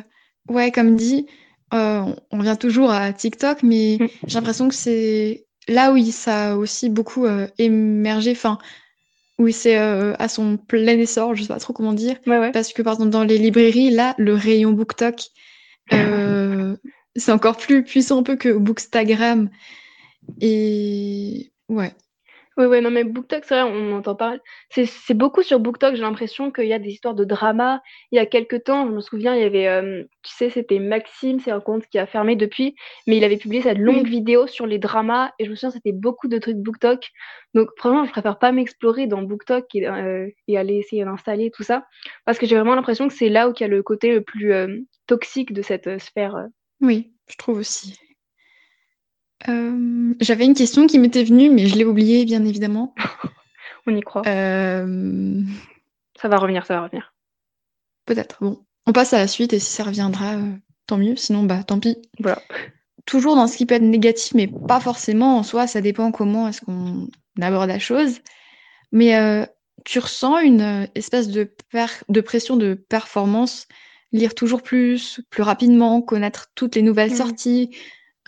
ouais, 0.49 0.71
comme 0.73 0.97
dit, 0.97 1.27
euh, 1.75 2.01
on- 2.01 2.17
on 2.33 2.39
vient 2.41 2.57
toujours 2.57 2.91
à 2.91 3.13
TikTok, 3.13 3.63
mais 3.63 3.99
Mm. 4.01 4.07
j'ai 4.27 4.35
l'impression 4.39 4.69
que 4.69 4.75
c'est 4.75 5.47
là 5.69 5.93
où 5.93 5.97
il- 5.97 6.13
ça 6.13 6.53
a 6.53 6.57
aussi 6.57 6.89
beaucoup 6.91 7.27
euh, 7.27 7.47
émergé, 7.59 8.33
enfin, 8.33 8.59
où 9.39 9.49
c'est 9.51 9.79
euh, 9.79 10.15
à 10.19 10.29
son 10.29 10.57
plein 10.57 10.99
essor, 10.99 11.35
je 11.35 11.43
sais 11.43 11.49
pas 11.49 11.59
trop 11.61 11.73
comment 11.73 11.93
dire. 11.93 12.17
Ouais, 12.27 12.39
ouais. 12.39 12.53
Parce 12.53 12.73
que 12.73 12.83
par 12.83 12.95
exemple, 12.95 13.11
dans 13.11 13.25
les 13.25 13.39
librairies, 13.39 13.91
là, 13.91 14.15
le 14.19 14.35
rayon 14.35 14.73
BookTok, 14.73 15.21
euh, 15.93 16.77
c'est 17.17 17.33
encore 17.33 17.57
plus 17.57 17.85
puissant 17.85 18.21
un 18.21 18.23
peu 18.23 18.37
que 18.37 18.51
Bookstagram. 18.51 19.51
Et 20.41 21.53
ouais. 21.69 21.93
Oui, 22.59 22.65
ouais, 22.65 22.81
non, 22.81 22.91
mais 22.91 23.05
BookTok, 23.05 23.45
c'est 23.45 23.55
vrai, 23.61 23.71
on 23.71 23.93
entend 23.95 24.15
parler. 24.15 24.39
C'est 24.71 24.87
c'est 24.87 25.13
beaucoup 25.13 25.43
sur 25.43 25.61
BookTok, 25.61 25.95
j'ai 25.95 26.01
l'impression 26.01 26.51
qu'il 26.51 26.65
y 26.67 26.73
a 26.73 26.79
des 26.79 26.89
histoires 26.89 27.15
de 27.15 27.23
drama. 27.25 27.83
Il 28.13 28.17
y 28.17 28.19
a 28.19 28.25
quelques 28.25 28.65
temps, 28.65 28.87
je 28.87 28.93
me 28.93 29.01
souviens, 29.03 29.35
il 29.35 29.43
y 29.43 29.45
avait, 29.45 29.69
euh, 29.69 30.05
tu 30.23 30.33
sais, 30.33 30.49
c'était 30.49 30.79
Maxime, 30.79 31.39
c'est 31.39 31.51
un 31.51 31.61
compte 31.61 31.87
qui 31.89 31.99
a 31.99 32.07
fermé 32.07 32.35
depuis, 32.35 32.75
mais 33.07 33.19
il 33.19 33.25
avait 33.25 33.37
publié 33.37 33.61
cette 33.61 33.77
longue 33.77 34.05
Oui. 34.05 34.11
vidéo 34.11 34.47
sur 34.47 34.67
les 34.67 34.79
dramas, 34.79 35.33
et 35.39 35.45
je 35.45 35.51
me 35.51 35.55
souviens, 35.55 35.71
c'était 35.71 35.93
beaucoup 35.93 36.29
de 36.29 36.39
trucs 36.39 36.57
BookTok. 36.57 37.11
Donc, 37.53 37.69
franchement, 37.77 38.07
je 38.07 38.11
préfère 38.11 38.39
pas 38.39 38.53
m'explorer 38.53 39.07
dans 39.07 39.21
BookTok 39.23 39.67
et, 39.75 39.87
euh, 39.87 40.27
et 40.49 40.57
aller 40.57 40.77
essayer 40.77 41.05
d'installer 41.05 41.51
tout 41.51 41.63
ça, 41.63 41.87
parce 42.25 42.39
que 42.39 42.47
j'ai 42.47 42.57
vraiment 42.57 42.75
l'impression 42.75 43.07
que 43.07 43.15
c'est 43.15 43.29
là 43.29 43.51
où 43.51 43.53
il 43.55 43.61
y 43.61 43.65
a 43.65 43.69
le 43.69 43.83
côté 43.83 44.13
le 44.15 44.23
plus 44.23 44.55
euh, 44.55 44.79
toxique 45.07 45.53
de 45.53 45.61
cette 45.61 45.99
sphère. 46.01 46.47
Oui, 46.81 47.13
je 47.29 47.37
trouve 47.37 47.59
aussi. 47.59 47.99
Euh, 49.49 50.15
j'avais 50.21 50.45
une 50.45 50.55
question 50.55 50.87
qui 50.87 50.99
m'était 50.99 51.25
venue, 51.25 51.51
mais 51.51 51.67
je 51.67 51.77
l'ai 51.77 51.85
oubliée, 51.85 52.25
bien 52.25 52.45
évidemment. 52.45 52.95
On 53.87 53.95
y 53.95 54.01
croit. 54.01 54.23
Euh, 54.27 55.43
Ça 56.21 56.29
va 56.29 56.39
revenir, 56.39 56.67
ça 56.67 56.75
va 56.75 56.83
revenir. 56.85 57.15
peut-être. 58.07 58.39
Bon, 58.41 58.65
on 58.87 58.93
passe 58.93 59.13
à 59.13 59.19
la 59.19 59.29
suite 59.29 59.53
et 59.53 59.59
si 59.59 59.71
ça 59.71 59.85
reviendra, 59.85 60.35
euh, 60.35 60.53
tant 60.87 60.99
mieux. 60.99 61.17
Sinon, 61.17 61.45
bah, 61.45 61.63
tant 61.63 61.79
pis. 61.79 61.97
Voilà. 62.19 62.41
Toujours 63.05 63.37
dans 63.37 63.47
ce 63.47 63.57
qui 63.57 63.67
peut 63.67 63.75
être 63.77 63.83
négatif, 63.83 64.35
mais 64.35 64.49
pas 64.49 64.81
forcément 64.81 65.39
en 65.39 65.43
soi. 65.45 65.67
Ça 65.69 65.81
dépend 65.81 66.11
comment 66.11 66.49
est-ce 66.49 66.61
qu'on 66.63 67.09
aborde 67.41 67.69
la 67.69 67.79
chose. 67.79 68.19
Mais 68.91 69.47
tu 69.85 70.01
ressens 70.01 70.39
une 70.41 70.89
espèce 70.97 71.29
de 71.29 72.21
pression 72.21 72.57
de 72.57 72.75
performance 72.75 73.69
lire 74.13 74.35
toujours 74.35 74.63
plus, 74.63 75.21
plus 75.31 75.43
rapidement, 75.43 76.01
connaître 76.03 76.49
toutes 76.55 76.75
les 76.75 76.83
nouvelles 76.83 77.13
Mmh. 77.13 77.17
sorties, 77.17 77.71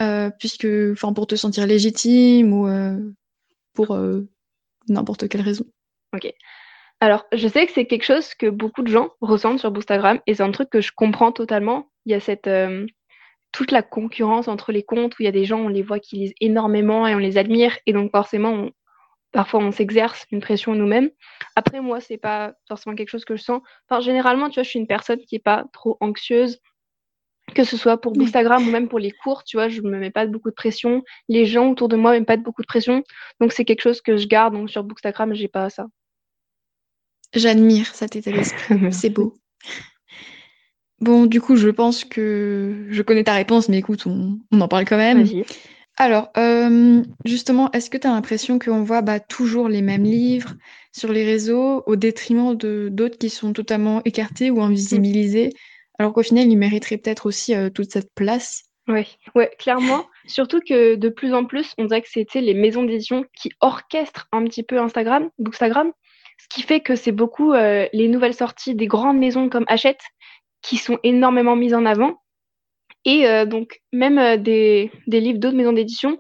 euh, 0.01 0.31
puisque, 0.39 0.69
enfin, 0.93 1.13
pour 1.13 1.27
te 1.27 1.35
sentir 1.35 1.67
légitime 1.67 2.53
ou 2.53 2.69
euh, 2.69 2.99
pour 3.75 3.95
euh, 3.95 4.29
n'importe 4.89 5.29
quelle 5.29 5.43
raison. 5.43 5.65
Ok. 6.15 6.33
Alors, 7.01 7.27
je 7.33 7.47
sais 7.47 7.67
que 7.67 7.73
c'est 7.73 7.87
quelque 7.87 8.05
chose 8.05 8.35
que 8.35 8.49
beaucoup 8.49 8.83
de 8.83 8.89
gens 8.89 9.11
ressentent 9.21 9.61
sur 9.61 9.71
Bookstagram 9.71 10.19
et 10.27 10.35
c'est 10.35 10.43
un 10.43 10.51
truc 10.51 10.71
que 10.71 10.81
je 10.81 10.93
comprends 10.95 11.33
totalement. 11.33 11.91
Il 12.07 12.13
y 12.13 12.15
a 12.15 12.21
cette 12.21 12.49
toute 13.53 13.71
la 13.71 13.83
concurrence 13.83 14.49
entre 14.49 14.73
les 14.73 14.83
comptes 14.83 15.19
où 15.19 15.23
il 15.23 15.25
y 15.25 15.29
a 15.29 15.33
des 15.33 15.45
gens, 15.45 15.61
on 15.61 15.69
les 15.69 15.83
voit 15.83 16.01
qui 16.01 16.17
lisent 16.17 16.35
énormément 16.41 17.07
et 17.07 17.15
on 17.15 17.19
les 17.19 17.39
admire 17.39 17.77
et 17.87 17.93
donc 17.93 18.11
forcément, 18.11 18.69
parfois 19.33 19.61
on 19.61 19.73
s'exerce 19.73 20.27
une 20.31 20.41
pression 20.41 20.75
nous-mêmes. 20.75 21.11
Après, 21.57 21.81
moi, 21.81 22.01
c'est 22.01 22.19
pas 22.19 22.55
forcément 22.67 22.95
quelque 22.95 23.11
chose 23.11 23.25
que 23.25 23.37
je 23.37 23.43
sens. 23.43 23.63
Enfin, 23.89 24.01
généralement, 24.01 24.49
tu 24.49 24.55
vois, 24.55 24.65
je 24.65 24.71
suis 24.71 24.79
une 24.79 24.87
personne 24.87 25.21
qui 25.21 25.37
est 25.37 25.41
pas 25.43 25.65
trop 25.73 25.97
anxieuse, 26.01 26.61
que 27.55 27.65
ce 27.65 27.77
soit 27.77 28.01
pour 28.01 28.13
Oui. 28.13 28.19
Bookstagram 28.19 28.67
ou 28.67 28.71
même 28.71 28.89
pour 28.89 28.99
les 28.99 29.11
cours, 29.11 29.45
tu 29.45 29.57
vois, 29.57 29.69
je 29.69 29.81
me 29.83 29.99
mets 29.99 30.11
pas 30.11 30.27
beaucoup 30.27 30.51
de 30.51 30.55
pression. 30.55 31.03
Les 31.29 31.47
gens 31.47 31.71
autour 31.71 31.89
de 31.89 31.97
moi 31.97 32.13
ne 32.13 32.19
mettent 32.19 32.29
pas 32.29 32.37
beaucoup 32.37 32.63
de 32.63 32.67
pression. 32.67 33.03
Donc, 33.41 33.53
c'est 33.53 33.65
quelque 33.65 33.83
chose 33.83 34.01
que 34.01 34.17
je 34.17 34.27
garde. 34.27 34.55
Donc, 34.55 34.71
sur 34.71 34.85
Bookstagram, 34.85 35.35
j'ai 35.35 35.49
pas 35.49 35.71
ça. 35.71 35.87
J'admire 37.35 37.87
cet 37.95 38.17
état 38.17 38.33
d'esprit. 38.33 38.93
C'est 38.93 39.11
beau. 39.11 39.35
Bon, 41.01 41.27
du 41.27 41.41
coup, 41.41 41.57
je 41.57 41.69
pense 41.69 42.05
que 42.05 42.87
je 42.91 43.03
connais 43.03 43.25
ta 43.25 43.35
réponse, 43.35 43.69
mais 43.69 43.79
écoute, 43.79 44.07
on, 44.07 44.39
on 44.51 44.61
en 44.61 44.69
parle 44.69 44.85
quand 44.85 44.97
même. 44.97 45.25
Alors, 45.97 46.31
euh, 46.37 47.03
justement, 47.25 47.71
est-ce 47.73 47.91
que 47.91 47.99
tu 47.99 48.07
as 48.07 48.13
l'impression 48.13 48.59
qu'on 48.59 48.83
voit 48.83 49.03
bah, 49.03 49.19
toujours 49.19 49.69
les 49.69 49.83
mêmes 49.83 50.05
livres 50.05 50.55
sur 50.93 51.13
les 51.13 51.25
réseaux 51.25 51.83
au 51.87 51.97
détriment 51.97 52.57
de 52.57 52.89
d'autres 52.91 53.19
qui 53.19 53.31
sont 53.31 53.53
totalement 53.53 54.01
écartés 54.05 54.51
ou 54.51 54.63
invisibilisés, 54.63 55.53
alors 55.99 56.13
qu'au 56.13 56.23
final, 56.23 56.47
ils 56.47 56.57
mériteraient 56.57 56.97
peut-être 56.97 57.27
aussi 57.27 57.55
euh, 57.55 57.71
toute 57.71 57.91
cette 57.91 58.15
place? 58.15 58.65
Ouais, 58.87 59.07
ouais, 59.35 59.51
clairement. 59.59 60.07
Surtout 60.27 60.61
que 60.61 60.95
de 60.95 61.09
plus 61.09 61.35
en 61.35 61.45
plus, 61.45 61.75
on 61.77 61.85
dirait 61.85 62.03
que 62.03 62.09
sais, 62.09 62.27
les 62.41 62.55
maisons 62.55 62.85
d'édition 62.85 63.25
qui 63.35 63.51
orchestrent 63.61 64.29
un 64.33 64.45
petit 64.45 64.63
peu 64.63 64.79
Instagram, 64.79 65.29
Bookstagram, 65.39 65.93
ce 66.39 66.47
qui 66.49 66.63
fait 66.63 66.81
que 66.81 66.95
c'est 66.95 67.13
beaucoup 67.13 67.53
euh, 67.53 67.89
les 67.93 68.09
nouvelles 68.09 68.35
sorties 68.35 68.75
des 68.75 68.87
grandes 68.87 69.19
maisons 69.19 69.49
comme 69.49 69.65
Hachette 69.67 70.01
qui 70.63 70.77
sont 70.77 70.99
énormément 71.03 71.57
mises 71.57 71.75
en 71.75 71.85
avant. 71.85 72.23
Et 73.05 73.27
euh, 73.27 73.45
donc, 73.45 73.81
même 73.93 74.41
des, 74.41 74.93
des 75.07 75.21
livres 75.21 75.39
d'autres 75.39 75.57
maisons 75.57 75.73
d'édition. 75.73 76.19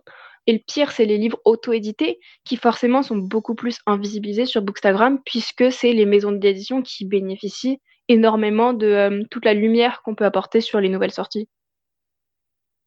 Et 0.49 0.52
le 0.54 0.61
pire, 0.66 0.90
c'est 0.92 1.04
les 1.04 1.18
livres 1.18 1.38
auto-édités 1.44 2.18
qui 2.44 2.56
forcément 2.56 3.02
sont 3.02 3.16
beaucoup 3.16 3.54
plus 3.54 3.78
invisibilisés 3.87 4.47
sur 4.47 4.62
Bookstagram 4.62 5.20
puisque 5.25 5.70
c'est 5.70 5.92
les 5.92 6.06
maisons 6.06 6.32
d'édition 6.32 6.82
qui 6.82 7.04
bénéficient 7.04 7.80
énormément 8.08 8.72
de 8.72 8.86
euh, 8.86 9.22
toute 9.30 9.44
la 9.44 9.54
lumière 9.54 10.02
qu'on 10.02 10.14
peut 10.14 10.24
apporter 10.24 10.60
sur 10.60 10.80
les 10.80 10.88
nouvelles 10.88 11.12
sorties. 11.12 11.48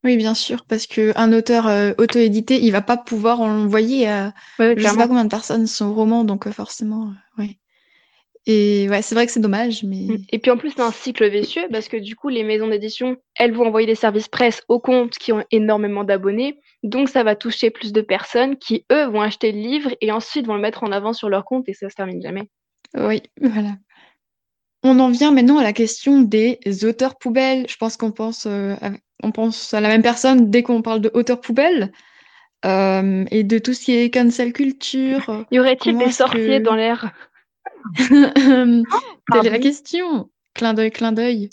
Oui, 0.04 0.18
bien 0.18 0.34
sûr, 0.34 0.66
parce 0.66 0.88
que 0.88 1.12
un 1.16 1.32
auteur 1.32 1.68
euh, 1.68 1.92
auto-édité, 2.00 2.60
il 2.60 2.72
va 2.72 2.82
pas 2.82 2.98
pouvoir 2.98 3.40
envoyer 3.42 4.08
à 4.08 4.34
Ouais, 4.58 4.70
ouais, 4.70 4.76
je 4.78 4.88
sais 4.88 4.98
pas 4.98 5.08
combien 5.08 5.26
de 5.26 5.30
personnes 5.30 5.68
son 5.68 5.94
roman, 5.94 6.24
donc 6.24 6.48
euh, 6.48 6.52
forcément, 6.52 7.10
euh, 7.38 7.42
ouais. 7.42 7.60
Et 8.48 8.88
ouais, 8.90 9.04
c'est 9.04 9.14
vrai 9.14 9.28
que 9.28 9.32
c'est 9.32 9.40
dommage, 9.40 9.84
mais 9.84 10.02
Mm. 10.12 10.16
Et 10.32 10.40
puis 10.40 10.52
en 10.52 10.58
plus, 10.58 10.72
c'est 10.72 10.82
un 10.82 10.92
cycle 10.92 11.28
vicieux 11.30 11.68
parce 11.72 11.88
que 11.88 11.98
du 11.98 12.16
coup, 12.16 12.30
les 12.30 12.44
maisons 12.44 12.68
d'édition, 12.68 13.18
elles 13.36 13.54
vont 13.54 13.68
envoyer 13.68 13.88
des 13.88 13.96
services 13.96 14.28
presse 14.28 14.64
aux 14.68 14.80
comptes 14.80 15.18
qui 15.18 15.32
ont 15.32 15.44
énormément 15.52 16.04
d'abonnés. 16.04 16.60
Donc, 16.84 17.10
ça 17.10 17.24
va 17.24 17.36
toucher 17.36 17.70
plus 17.70 17.94
de 17.94 18.02
personnes 18.02 18.58
qui, 18.58 18.86
eux, 18.92 19.06
vont 19.06 19.22
acheter 19.22 19.52
le 19.52 19.60
livre 19.60 19.92
et 20.02 20.12
ensuite 20.12 20.48
vont 20.48 20.56
le 20.56 20.62
mettre 20.62 20.84
en 20.84 20.92
avant 20.92 21.14
sur 21.14 21.30
leur 21.30 21.46
compte 21.46 21.68
et 21.70 21.74
ça 21.74 21.90
se 21.90 21.96
termine 21.96 22.22
jamais. 22.22 22.50
oui, 22.96 23.22
voilà. 23.42 23.76
On 24.84 25.00
en 25.00 25.10
vient 25.10 25.32
maintenant 25.32 25.58
à 25.58 25.64
la 25.64 25.74
question 25.74 26.22
des 26.22 26.60
auteurs 26.84 27.18
poubelles. 27.18 27.66
Je 27.70 27.78
pense 27.78 27.98
qu'on 27.98 28.12
pense, 28.12 28.48
euh, 28.48 28.76
on 29.24 29.32
pense 29.32 29.74
à 29.74 29.82
la 29.82 29.90
même 29.90 30.02
personne 30.02 30.50
dès 30.50 30.64
qu'on 30.64 30.82
parle 30.82 31.02
de 31.02 31.12
auteurs 31.14 31.40
poubelles 31.40 31.92
euh, 32.66 33.26
et 33.32 33.44
de 33.44 33.60
tout 33.60 33.74
ce 33.74 33.86
qui 33.86 33.96
est 33.96 34.10
cancel 34.12 34.54
culture. 34.54 35.46
Y 35.52 35.60
aurait-il 35.60 35.98
des 35.98 36.12
sorciers 36.12 36.60
que- 36.60 36.64
dans 36.64 36.76
l'air? 36.76 37.12
Telle 37.98 38.86
est 39.46 39.50
la 39.50 39.60
question. 39.60 40.30
Clin 40.54 40.74
d'œil, 40.74 40.92
clin 40.92 41.12
d'œil. 41.12 41.50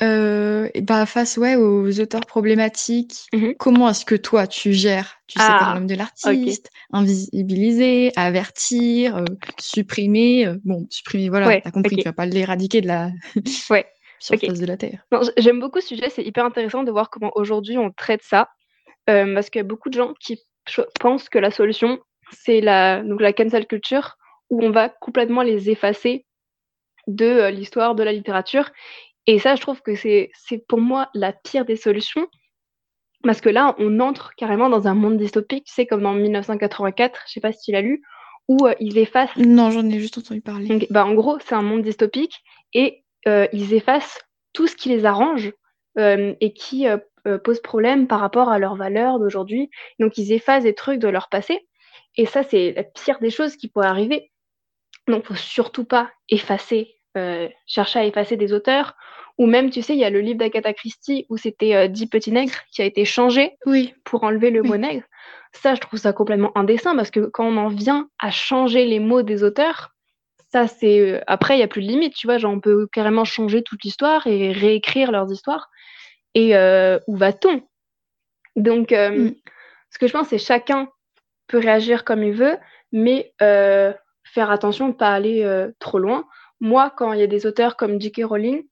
Euh, 0.00 0.68
et 0.72 0.80
bah, 0.80 1.04
face 1.04 1.36
ouais, 1.36 1.54
aux 1.56 2.00
auteurs 2.00 2.22
problématiques, 2.24 3.26
Mhm. 3.34 3.54
comment 3.58 3.90
est-ce 3.90 4.06
que 4.06 4.14
toi 4.14 4.46
tu 4.46 4.72
gères, 4.72 5.16
tu 5.26 5.38
sais, 5.38 5.44
Ah, 5.46 5.56
par 5.58 5.74
l'homme 5.74 5.86
de 5.86 5.94
l'artiste, 5.94 6.70
invisibiliser, 6.92 8.10
avertir, 8.16 9.18
euh, 9.18 9.24
supprimer, 9.60 10.46
euh, 10.46 10.56
bon, 10.64 10.86
supprimer, 10.88 11.28
voilà, 11.28 11.46
Ouais, 11.48 11.60
t'as 11.62 11.70
compris, 11.70 11.96
ok. 11.96 12.02
tu 12.02 12.08
vas 12.08 12.14
pas 12.14 12.24
l'éradiquer 12.26 12.80
de 12.80 12.86
la 12.86 13.10
Ouais, 13.70 13.86
surface 14.18 14.60
de 14.60 14.66
la 14.66 14.78
Terre. 14.78 15.04
J'aime 15.36 15.60
beaucoup 15.60 15.80
ce 15.82 15.88
sujet, 15.88 16.08
c'est 16.08 16.22
hyper 16.24 16.46
intéressant 16.46 16.84
de 16.84 16.90
voir 16.90 17.10
comment 17.10 17.30
aujourd'hui 17.34 17.76
on 17.76 17.90
traite 17.90 18.22
ça. 18.22 18.48
parce 19.06 19.50
qu'il 19.50 19.58
y 19.58 19.64
a 19.64 19.68
beaucoup 19.68 19.90
de 19.90 19.94
gens 19.94 20.14
qui 20.20 20.40
pensent 21.00 21.28
que 21.28 21.38
la 21.38 21.50
solution, 21.50 21.98
c'est 22.30 22.62
la, 22.62 23.02
donc 23.02 23.20
la 23.20 23.34
cancel 23.34 23.66
culture, 23.66 24.16
où 24.48 24.62
on 24.64 24.70
va 24.70 24.88
complètement 24.88 25.42
les 25.42 25.68
effacer 25.68 26.24
de 27.08 27.48
l'histoire, 27.48 27.94
de 27.94 28.02
la 28.02 28.12
littérature. 28.12 28.70
Et 29.26 29.38
ça, 29.38 29.54
je 29.54 29.60
trouve 29.60 29.82
que 29.82 29.94
c'est 29.94 30.30
pour 30.68 30.80
moi 30.80 31.10
la 31.14 31.32
pire 31.32 31.64
des 31.64 31.76
solutions. 31.76 32.26
Parce 33.22 33.40
que 33.40 33.48
là, 33.48 33.76
on 33.78 34.00
entre 34.00 34.34
carrément 34.36 34.68
dans 34.68 34.88
un 34.88 34.94
monde 34.94 35.16
dystopique, 35.16 35.66
tu 35.66 35.72
sais, 35.72 35.86
comme 35.86 36.02
dans 36.02 36.12
1984, 36.12 37.20
je 37.26 37.32
sais 37.32 37.40
pas 37.40 37.52
si 37.52 37.60
tu 37.66 37.72
l'as 37.72 37.80
lu, 37.80 38.02
où 38.48 38.66
euh, 38.66 38.74
ils 38.80 38.98
effacent 38.98 39.36
Non, 39.36 39.70
j'en 39.70 39.88
ai 39.88 40.00
juste 40.00 40.18
entendu 40.18 40.40
parler. 40.40 40.66
donc, 40.66 40.86
bah, 40.90 41.06
en 41.06 41.14
gros, 41.14 41.38
c'est 41.38 41.54
un 41.54 41.62
monde 41.62 41.82
dystopique 41.82 42.42
et 42.74 43.04
euh, 43.28 43.46
ils 43.52 43.74
effacent 43.74 44.20
tout 44.52 44.66
ce 44.66 44.74
qui 44.74 44.88
les 44.88 45.04
arrange 45.04 45.52
euh, 45.98 46.34
et 46.40 46.52
qui 46.52 46.86
pose 47.44 47.60
problème 47.60 48.08
par 48.08 48.18
rapport 48.18 48.48
à 48.48 48.58
leurs 48.58 48.74
valeurs 48.74 49.20
d'aujourd'hui. 49.20 49.70
Donc, 50.00 50.18
ils 50.18 50.32
effacent 50.32 50.64
des 50.64 50.74
trucs 50.74 50.98
de 50.98 51.06
leur 51.06 51.28
passé. 51.28 51.60
Et 52.16 52.26
ça, 52.26 52.42
c'est 52.42 52.72
la 52.72 52.82
pire 52.82 53.20
des 53.20 53.30
choses 53.30 53.56
qui 53.56 53.68
pourrait 53.68 53.86
arriver. 53.86 54.32
Donc, 55.06 55.26
faut 55.26 55.36
surtout 55.36 55.84
pas 55.84 56.10
effacer, 56.28 56.96
euh, 57.16 57.48
chercher 57.66 58.00
à 58.00 58.04
effacer 58.06 58.36
des 58.36 58.52
auteurs. 58.52 58.94
Ou 59.38 59.46
même, 59.46 59.70
tu 59.70 59.80
sais, 59.82 59.94
il 59.94 59.98
y 59.98 60.04
a 60.04 60.10
le 60.10 60.20
livre 60.20 60.38
d'Agatha 60.38 60.72
Christie 60.74 61.26
où 61.30 61.36
c'était 61.36 61.74
euh, 61.74 61.88
Dix 61.88 62.06
petits 62.06 62.32
nègres 62.32 62.54
qui 62.70 62.82
a 62.82 62.84
été 62.84 63.04
changé 63.04 63.56
Oui, 63.66 63.94
pour 64.04 64.24
enlever 64.24 64.50
le 64.50 64.60
Oui. 64.60 64.68
mot 64.68 64.76
nègre. 64.76 65.04
Ça, 65.52 65.74
je 65.74 65.80
trouve 65.80 65.98
ça 65.98 66.12
complètement 66.12 66.52
indécent 66.56 66.94
parce 66.96 67.10
que 67.10 67.20
quand 67.20 67.46
on 67.46 67.56
en 67.56 67.68
vient 67.68 68.08
à 68.18 68.30
changer 68.30 68.84
les 68.86 69.00
mots 69.00 69.22
des 69.22 69.42
auteurs, 69.42 69.90
ça 70.50 70.66
c'est 70.68 71.00
euh, 71.00 71.20
après 71.26 71.56
il 71.56 71.60
y 71.60 71.62
a 71.62 71.68
plus 71.68 71.82
de 71.82 71.88
limite, 71.88 72.14
tu 72.14 72.26
vois, 72.26 72.36
genre 72.38 72.52
on 72.52 72.60
peut 72.60 72.86
carrément 72.92 73.24
changer 73.24 73.62
toute 73.62 73.82
l'histoire 73.84 74.26
et 74.26 74.52
réécrire 74.52 75.10
leurs 75.12 75.30
histoires. 75.32 75.70
Et 76.34 76.56
euh, 76.56 76.98
où 77.06 77.16
va-t-on? 77.16 77.62
Donc, 78.56 78.92
euh, 78.92 79.10
Mm. 79.10 79.34
ce 79.90 79.98
que 79.98 80.06
je 80.06 80.12
pense, 80.12 80.28
c'est 80.28 80.38
chacun 80.38 80.88
peut 81.46 81.58
réagir 81.58 82.04
comme 82.04 82.22
il 82.22 82.32
veut, 82.32 82.56
mais 82.92 83.32
euh, 83.42 83.92
faire 84.24 84.50
attention 84.50 84.88
de 84.88 84.94
pas 84.94 85.12
aller 85.12 85.46
trop 85.78 85.98
loin. 85.98 86.24
Moi, 86.62 86.90
quand 86.96 87.12
il 87.14 87.20
y 87.20 87.24
a 87.24 87.28
des 87.28 87.46
auteurs 87.46 87.76
comme 87.76 88.00
J.K. 88.00 88.22
Rowling, 88.24 88.64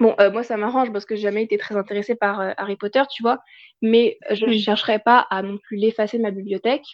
bon, 0.00 0.14
euh, 0.20 0.30
moi 0.30 0.42
ça 0.42 0.56
m'arrange 0.56 0.92
parce 0.92 1.04
que 1.06 1.16
j'ai 1.16 1.22
jamais 1.22 1.44
été 1.44 1.58
très 1.58 1.76
intéressée 1.76 2.16
par 2.16 2.40
euh, 2.40 2.52
Harry 2.58 2.76
Potter, 2.76 3.02
tu 3.10 3.22
vois, 3.22 3.40
mais 3.82 4.18
je 4.30 4.46
ne 4.46 4.50
Oui. 4.50 4.60
chercherai 4.60 4.98
pas 5.00 5.26
à 5.30 5.42
non 5.42 5.58
plus 5.58 5.76
l'effacer 5.78 6.18
de 6.18 6.22
ma 6.22 6.32
bibliothèque. 6.32 6.86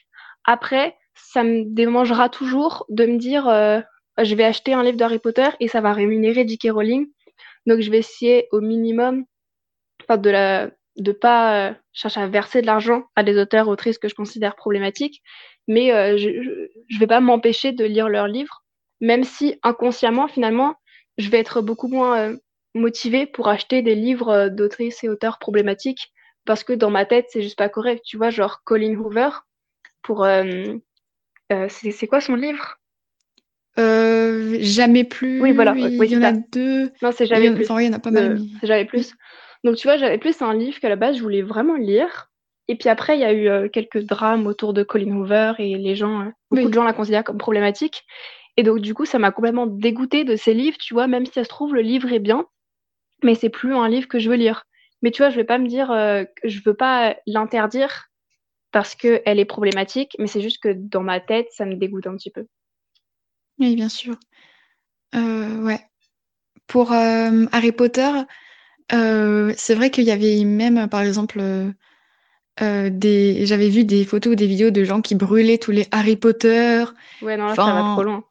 Après, 0.44 0.96
ça 1.14 1.44
me 1.44 1.64
dérangera 1.66 2.28
toujours 2.30 2.86
de 2.90 3.06
me 3.06 3.18
dire, 3.18 3.48
euh, 3.48 3.80
je 4.22 4.34
vais 4.34 4.44
acheter 4.44 4.74
un 4.74 4.84
livre 4.84 4.98
d'Harry 4.98 5.20
Potter 5.20 5.48
et 5.60 5.68
ça 5.68 5.80
va 5.80 5.92
rémunérer 5.92 6.46
J.K. 6.48 6.70
Rowling, 6.72 7.06
donc 7.66 7.80
je 7.80 7.90
vais 7.90 7.98
essayer 7.98 8.48
au 8.52 8.60
minimum 8.60 9.24
enfin, 10.04 10.18
de 10.18 10.30
la 10.30 10.70
de 10.98 11.12
pas 11.12 11.76
chercher 11.92 12.20
à 12.22 12.28
verser 12.28 12.62
de 12.62 12.66
l'argent 12.66 13.04
à 13.16 13.24
des 13.24 13.38
auteurs 13.38 13.68
autrices 13.68 13.98
que 13.98 14.08
je 14.08 14.14
considère 14.14 14.56
problématiques, 14.56 15.22
mais 15.68 16.18
je, 16.18 16.42
je 16.42 16.68
je 16.88 16.98
vais 16.98 17.06
pas 17.06 17.20
m'empêcher 17.20 17.72
de 17.72 17.84
lire 17.84 18.08
leurs 18.08 18.28
livres, 18.28 18.64
même 19.00 19.24
si 19.24 19.58
inconsciemment 19.62 20.28
finalement 20.28 20.76
je 21.18 21.30
vais 21.30 21.38
être 21.38 21.62
beaucoup 21.62 21.88
moins 21.88 22.18
euh, 22.18 22.36
motivée 22.74 23.26
pour 23.26 23.48
acheter 23.48 23.82
des 23.82 23.94
livres 23.94 24.28
euh, 24.28 24.48
d'autrices 24.50 25.02
et 25.04 25.08
auteurs 25.08 25.38
problématiques 25.38 26.12
parce 26.44 26.62
que 26.64 26.72
dans 26.72 26.90
ma 26.90 27.04
tête 27.06 27.26
c'est 27.30 27.42
juste 27.42 27.58
pas 27.58 27.68
correct, 27.68 28.02
tu 28.04 28.16
vois, 28.16 28.30
genre 28.30 28.62
Colin 28.64 28.94
Hoover 28.96 29.30
pour 30.02 30.24
euh, 30.24 30.42
euh, 31.52 31.66
c'est 31.68 32.06
quoi 32.06 32.20
son 32.20 32.34
livre? 32.34 32.78
Euh, 33.78 34.56
jamais 34.60 35.04
plus. 35.04 35.40
Oui, 35.42 35.52
voilà, 35.52 35.74
Il 35.76 36.00
oui, 36.00 36.08
y 36.08 36.16
en 36.16 36.22
a 36.22 36.32
deux. 36.32 36.90
Non, 37.02 37.12
c'est 37.12 37.26
Il 37.26 37.50
en- 37.50 37.54
plus. 37.54 37.64
Enfin, 37.64 37.80
il 37.80 37.86
y 37.86 37.88
en 37.90 37.92
a 37.92 37.98
pas 37.98 38.10
mal. 38.10 38.38
c'est 38.60 38.66
J'avais 38.66 38.84
plus. 38.84 39.14
Donc 39.64 39.76
tu 39.76 39.86
vois, 39.86 39.96
J'avais 39.96 40.18
plus, 40.18 40.32
c'est 40.34 40.44
un 40.44 40.54
livre 40.54 40.78
qu'à 40.80 40.88
la 40.88 40.96
base 40.96 41.16
je 41.16 41.22
voulais 41.22 41.42
vraiment 41.42 41.74
lire. 41.76 42.30
Et 42.68 42.76
puis 42.76 42.88
après, 42.88 43.16
il 43.16 43.20
y 43.20 43.24
a 43.24 43.32
eu 43.64 43.70
quelques 43.70 44.00
drames 44.04 44.46
autour 44.46 44.72
de 44.72 44.82
Colin 44.82 45.14
Hoover 45.16 45.52
et 45.58 45.76
les 45.76 45.94
gens, 45.94 46.24
beaucoup 46.50 46.64
Oui. 46.64 46.68
de 46.68 46.74
gens 46.74 46.84
la 46.84 46.92
considèrent 46.92 47.22
comme 47.24 47.38
problématique. 47.38 48.04
Et 48.56 48.62
donc 48.62 48.80
du 48.80 48.94
coup, 48.94 49.04
ça 49.04 49.18
m'a 49.18 49.32
complètement 49.32 49.66
dégoûtée 49.66 50.24
de 50.24 50.36
ces 50.36 50.54
livres, 50.54 50.78
tu 50.78 50.94
vois, 50.94 51.06
même 51.06 51.26
si 51.26 51.32
ça 51.32 51.44
se 51.44 51.48
trouve, 51.48 51.74
le 51.74 51.82
livre 51.82 52.12
est 52.12 52.20
bien, 52.20 52.46
mais 53.22 53.34
c'est 53.34 53.50
plus 53.50 53.74
un 53.74 53.88
livre 53.88 54.08
que 54.08 54.18
je 54.18 54.30
veux 54.30 54.36
lire. 54.36 54.64
Mais 55.02 55.10
tu 55.10 55.22
vois, 55.22 55.30
je 55.30 55.36
vais 55.36 55.44
pas 55.44 55.58
me 55.58 55.68
dire 55.68 55.90
euh, 55.90 56.24
que 56.24 56.48
je 56.48 56.62
veux 56.64 56.74
pas 56.74 57.16
l'interdire 57.26 58.10
parce 58.72 58.94
qu'elle 58.94 59.38
est 59.38 59.44
problématique, 59.44 60.16
mais 60.18 60.26
c'est 60.26 60.40
juste 60.40 60.62
que 60.62 60.72
dans 60.72 61.02
ma 61.02 61.20
tête, 61.20 61.48
ça 61.50 61.66
me 61.66 61.76
dégoûte 61.76 62.06
un 62.06 62.16
petit 62.16 62.30
peu. 62.30 62.46
Oui, 63.58 63.74
bien 63.74 63.88
sûr. 63.88 64.16
Euh, 65.14 65.62
ouais. 65.62 65.80
pour 66.66 66.92
Harry 66.92 67.72
Potter, 67.72 68.10
c'est 68.90 69.74
vrai 69.74 69.90
qu'il 69.90 70.04
y 70.04 70.10
avait 70.10 70.44
même, 70.44 70.88
par 70.88 71.00
exemple, 71.00 71.40
des... 72.60 73.46
j'avais 73.46 73.68
vu 73.68 73.84
des 73.84 74.04
photos 74.04 74.32
ou 74.32 74.36
des 74.36 74.46
vidéos 74.46 74.70
de 74.70 74.84
gens 74.84 75.00
qui 75.00 75.14
brûlaient 75.14 75.58
tous 75.58 75.72
les 75.72 75.86
Harry 75.90 76.16
Potter. 76.16 76.84
Ouais, 77.22 77.36
non, 77.36 77.46
là, 77.46 77.54
ça 77.54 77.64
va 77.64 77.92
trop 77.94 78.02
loin. 78.02 78.24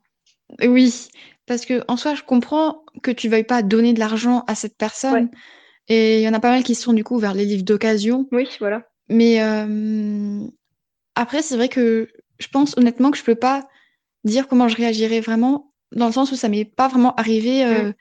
Oui, 0.62 1.08
parce 1.46 1.66
que 1.66 1.84
en 1.88 1.98
soi, 1.98 2.16
je 2.16 2.24
comprends 2.24 2.84
que 3.04 3.12
tu 3.12 3.30
veuilles 3.30 3.44
pas 3.44 3.62
donner 3.62 3.94
de 3.94 4.00
l'argent 4.00 4.44
à 4.48 4.56
cette 4.56 4.78
personne. 4.78 5.30
Et 5.88 6.18
il 6.20 6.24
y 6.24 6.30
en 6.30 6.34
a 6.34 6.40
pas 6.40 6.50
mal 6.50 6.64
qui 6.64 6.74
sont 6.74 6.94
du 6.94 7.04
coup 7.04 7.20
vers 7.20 7.34
les 7.34 7.46
livres 7.46 7.64
d'occasion. 7.64 8.28
Oui, 8.32 8.50
voilà. 8.60 8.88
Mais 9.10 9.40
après, 11.16 11.42
c'est 11.42 11.56
vrai 11.56 11.70
que 11.70 12.10
je 12.40 12.48
pense 12.48 12.78
honnêtement 12.78 13.12
que 13.12 13.18
je 13.18 13.24
peux 13.24 13.36
pas 13.36 13.68
dire 14.24 14.48
comment 14.48 14.68
je 14.68 14.76
réagirais 14.76 15.22
vraiment, 15.22 15.72
dans 15.92 16.08
le 16.08 16.12
sens 16.12 16.32
où 16.32 16.36
ça 16.36 16.50
m'est 16.50 16.66
pas 16.66 16.88
vraiment 16.88 17.14
arrivé 17.16 17.64
mmh. 17.64 17.94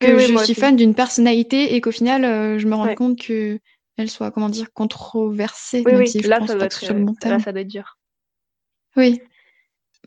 que 0.00 0.18
je 0.18 0.44
suis 0.44 0.54
fan 0.54 0.76
d'une 0.76 0.94
personnalité 0.94 1.74
et 1.74 1.80
qu'au 1.80 1.92
final, 1.92 2.58
je 2.58 2.66
me 2.66 2.74
rends 2.74 2.94
compte 2.94 3.18
que 3.20 3.60
elle 3.96 4.10
soit, 4.10 4.32
comment 4.32 4.48
dire, 4.48 4.72
controversée. 4.72 5.84
Oui, 5.86 5.92
là, 6.22 6.44
ça 6.44 6.54
être, 6.54 7.24
là, 7.24 7.38
ça 7.38 7.52
doit 7.52 7.60
être 7.60 7.68
dur. 7.68 7.96
Oui. 8.96 9.20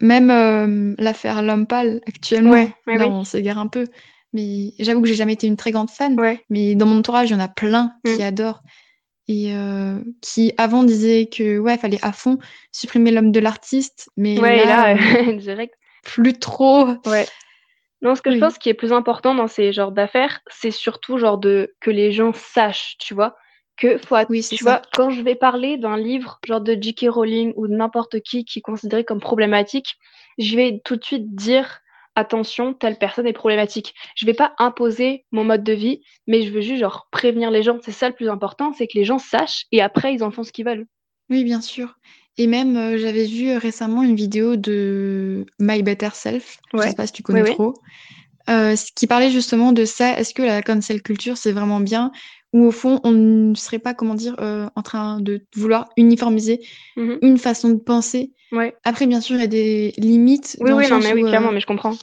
Même 0.01 0.29
euh, 0.29 0.95
l'affaire 0.99 1.41
L'Homme 1.41 1.65
actuellement, 2.05 2.67
là, 2.85 3.07
on 3.07 3.23
s'égare 3.23 3.57
un 3.57 3.67
peu. 3.67 3.85
Mais 4.33 4.73
j'avoue 4.79 5.01
que 5.01 5.07
j'ai 5.07 5.15
jamais 5.15 5.33
été 5.33 5.47
une 5.47 5.57
très 5.57 5.71
grande 5.71 5.89
fan. 5.89 6.17
Mais 6.49 6.75
dans 6.75 6.85
mon 6.85 6.99
entourage, 6.99 7.29
il 7.29 7.33
y 7.33 7.35
en 7.35 7.39
a 7.39 7.47
plein 7.47 7.93
qui 8.05 8.19
mm. 8.19 8.25
adorent. 8.25 8.61
Et 9.29 9.53
euh, 9.53 9.99
qui 10.21 10.53
avant 10.57 10.85
disaient 10.85 11.27
que 11.27 11.57
ouais, 11.59 11.77
fallait 11.77 11.99
à 12.01 12.13
fond 12.13 12.37
supprimer 12.71 13.11
l'homme 13.11 13.33
de 13.33 13.39
l'artiste. 13.41 14.09
Mais 14.15 14.35
là, 14.35 14.95
euh, 14.95 15.33
direct. 15.37 15.73
plus 16.03 16.39
trop. 16.39 16.87
Ouais. 17.05 17.27
Non, 18.01 18.15
ce 18.15 18.21
que 18.21 18.31
je 18.31 18.37
pense 18.37 18.57
qui 18.57 18.69
est 18.69 18.75
plus 18.75 18.93
important 18.93 19.35
dans 19.35 19.47
ces 19.47 19.73
genres 19.73 19.91
d'affaires, 19.91 20.39
c'est 20.49 20.71
surtout 20.71 21.17
genre 21.17 21.39
de 21.39 21.75
que 21.81 21.89
les 21.89 22.11
gens 22.11 22.31
sachent, 22.31 22.95
tu 22.99 23.13
vois 23.13 23.35
que 23.77 23.97
faut 23.97 24.15
oui, 24.29 24.43
tu 24.43 24.63
vois 24.63 24.81
quand 24.93 25.09
je 25.11 25.21
vais 25.21 25.35
parler 25.35 25.77
d'un 25.77 25.97
livre 25.97 26.39
genre 26.45 26.61
de 26.61 26.77
J.K. 26.79 27.05
Rowling 27.09 27.53
ou 27.55 27.67
de 27.67 27.75
n'importe 27.75 28.19
qui 28.21 28.43
qui 28.43 28.59
est 28.59 28.61
considéré 28.61 29.03
comme 29.03 29.19
problématique 29.19 29.97
je 30.37 30.55
vais 30.55 30.81
tout 30.83 30.95
de 30.95 31.03
suite 31.03 31.35
dire 31.35 31.79
attention 32.15 32.73
telle 32.73 32.97
personne 32.97 33.27
est 33.27 33.33
problématique. 33.33 33.93
Je 34.15 34.25
vais 34.25 34.33
pas 34.33 34.53
imposer 34.57 35.25
mon 35.31 35.43
mode 35.43 35.63
de 35.63 35.73
vie 35.73 36.01
mais 36.25 36.41
je 36.41 36.51
veux 36.51 36.61
juste 36.61 36.79
genre 36.79 37.07
prévenir 37.11 37.51
les 37.51 37.63
gens. 37.63 37.77
C'est 37.83 37.91
ça 37.91 38.09
le 38.09 38.15
plus 38.15 38.29
important 38.29 38.73
c'est 38.73 38.87
que 38.87 38.97
les 38.97 39.05
gens 39.05 39.19
sachent 39.19 39.65
et 39.71 39.81
après 39.81 40.13
ils 40.13 40.23
en 40.23 40.31
font 40.31 40.43
ce 40.43 40.51
qu'ils 40.51 40.65
veulent. 40.65 40.87
Oui 41.29 41.43
bien 41.43 41.61
sûr. 41.61 41.97
Et 42.39 42.47
même 42.47 42.75
euh, 42.75 42.97
j'avais 42.97 43.25
vu 43.25 43.55
récemment 43.57 44.03
une 44.03 44.15
vidéo 44.15 44.55
de 44.55 45.45
My 45.59 45.83
Better 45.83 46.09
Self. 46.13 46.57
Je 46.73 46.79
sais 46.79 46.95
pas 46.95 47.07
si 47.07 47.13
tu 47.13 47.23
connais 47.23 47.43
trop 47.43 47.75
euh, 48.49 48.75
qui 48.95 49.07
parlait 49.07 49.29
justement 49.29 49.71
de 49.71 49.85
ça. 49.85 50.17
Est-ce 50.17 50.33
que 50.33 50.41
la 50.41 50.61
cancel 50.61 51.01
culture, 51.01 51.37
c'est 51.37 51.51
vraiment 51.51 51.79
bien? 51.79 52.11
Ou 52.53 52.65
au 52.65 52.71
fond, 52.71 53.01
on 53.03 53.11
ne 53.11 53.55
serait 53.55 53.79
pas, 53.79 53.93
comment 53.93 54.15
dire, 54.15 54.35
euh, 54.39 54.69
en 54.75 54.81
train 54.81 55.19
de 55.19 55.45
vouloir 55.55 55.89
uniformiser 55.97 56.61
mmh 56.95 57.15
une 57.21 57.37
façon 57.37 57.69
de 57.69 57.79
penser? 57.79 58.31
Ouais. 58.53 58.73
Après, 58.85 59.05
bien 59.05 59.19
sûr, 59.19 59.35
il 59.35 59.41
y 59.41 59.43
a 59.43 59.47
des 59.47 59.93
limites. 59.97 60.57
Oui, 60.61 60.71
oui, 60.71 60.89
non, 60.89 60.99
mais 60.99 61.13
oui, 61.13 61.23
clairement, 61.23 61.49
euh, 61.49 61.53
mais 61.53 61.59
je 61.59 61.67
comprends. 61.67 61.95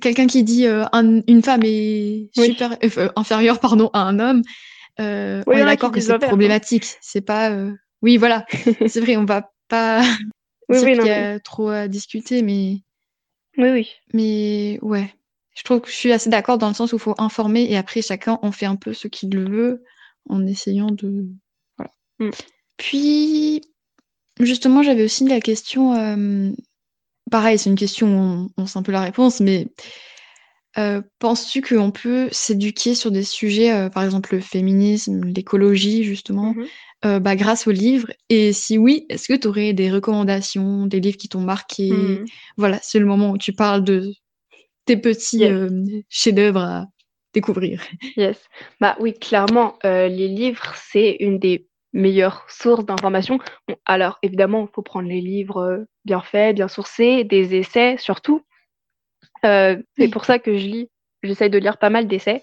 Quelqu'un 0.00 0.26
qui 0.26 0.44
dit 0.44 0.66
euh, 0.66 0.84
une 0.94 1.42
femme 1.42 1.62
est 1.64 2.30
super, 2.34 2.76
inférieure 3.16 3.58
pardon, 3.58 3.90
à 3.92 4.02
un 4.02 4.20
homme, 4.20 4.42
on 4.98 5.52
est 5.52 5.64
d'accord 5.64 5.90
que 5.90 6.00
c'est 6.00 6.18
problématique. 6.18 6.86
C'est 7.00 7.20
pas. 7.20 7.50
Oui, 8.00 8.16
voilà. 8.16 8.46
c'est 8.86 9.00
vrai, 9.00 9.16
on 9.16 9.24
va 9.24 9.50
pas 9.68 10.02
oui, 10.68 10.78
dire 10.78 10.98
qu'il 10.98 11.06
y 11.06 11.10
a 11.10 11.40
trop 11.40 11.68
à 11.68 11.88
discuter, 11.88 12.42
mais. 12.42 12.78
Oui, 13.58 13.70
oui. 13.70 13.90
Mais 14.14 14.78
ouais 14.82 15.12
je 15.54 15.64
trouve 15.64 15.80
que 15.80 15.90
je 15.90 15.96
suis 15.96 16.12
assez 16.12 16.30
d'accord 16.30 16.58
dans 16.58 16.68
le 16.68 16.74
sens 16.74 16.92
où 16.92 16.96
il 16.96 17.02
faut 17.02 17.14
informer 17.18 17.70
et 17.70 17.76
après 17.76 18.02
chacun 18.02 18.38
en 18.42 18.52
fait 18.52 18.66
un 18.66 18.76
peu 18.76 18.92
ce 18.92 19.08
qu'il 19.08 19.36
veut 19.38 19.82
en 20.28 20.46
essayant 20.46 20.90
de. 20.90 21.26
Voilà. 21.76 21.92
Mm. 22.18 22.30
Puis, 22.76 23.62
justement, 24.40 24.82
j'avais 24.82 25.04
aussi 25.04 25.26
la 25.26 25.40
question. 25.40 25.94
Euh, 25.94 26.50
pareil, 27.30 27.58
c'est 27.58 27.70
une 27.70 27.76
question, 27.76 28.50
on, 28.56 28.66
sait 28.66 28.78
un 28.78 28.82
peu 28.82 28.92
la 28.92 29.02
réponse, 29.02 29.40
mais 29.40 29.68
euh, 30.78 31.02
penses-tu 31.18 31.60
qu'on 31.60 31.90
peut 31.90 32.28
s'éduquer 32.32 32.94
sur 32.94 33.10
des 33.10 33.24
sujets, 33.24 33.72
euh, 33.72 33.88
par 33.90 34.04
exemple 34.04 34.34
le 34.34 34.40
féminisme, 34.40 35.24
l'écologie, 35.24 36.02
justement, 36.02 36.54
mm-hmm. 37.04 37.18
bah, 37.20 37.36
grâce 37.36 37.66
aux 37.66 37.72
livres? 37.72 38.10
Et 38.30 38.52
si 38.52 38.78
oui, 38.78 39.06
est-ce 39.10 39.28
que 39.28 39.34
tu 39.34 39.48
aurais 39.48 39.74
des 39.74 39.90
recommandations, 39.90 40.86
des 40.86 41.00
livres 41.00 41.18
qui 41.18 41.28
t'ont 41.28 41.40
marqué? 41.40 41.90
Mm. 41.90 42.24
Voilà, 42.56 42.78
c'est 42.82 42.98
le 42.98 43.06
moment 43.06 43.30
où 43.30 43.38
tu 43.38 43.52
parles 43.52 43.84
de 43.84 44.12
tes 44.92 45.00
petits 45.00 45.44
euh, 45.44 45.68
chefs-d'œuvre 46.08 46.60
à 46.60 46.86
découvrir. 47.32 47.82
Yes. 48.16 48.38
Bah 48.80 48.96
oui, 49.00 49.14
clairement, 49.14 49.78
euh, 49.84 50.08
les 50.08 50.28
livres, 50.28 50.74
c'est 50.76 51.16
une 51.20 51.38
des 51.38 51.66
meilleures 51.94 52.44
sources 52.48 52.84
d'informations. 52.84 53.38
alors, 53.86 54.18
évidemment, 54.22 54.66
il 54.70 54.74
faut 54.74 54.82
prendre 54.82 55.08
les 55.08 55.20
livres 55.20 55.62
euh, 55.62 55.84
bien 56.04 56.20
faits, 56.20 56.54
bien 56.56 56.68
sourcés, 56.68 57.24
des 57.24 57.54
essais 57.54 57.96
surtout. 57.98 58.44
C'est 59.42 60.08
pour 60.12 60.24
ça 60.24 60.38
que 60.38 60.56
je 60.56 60.66
lis, 60.66 60.88
j'essaye 61.22 61.50
de 61.50 61.58
lire 61.58 61.78
pas 61.78 61.90
mal 61.90 62.06
d'essais, 62.06 62.42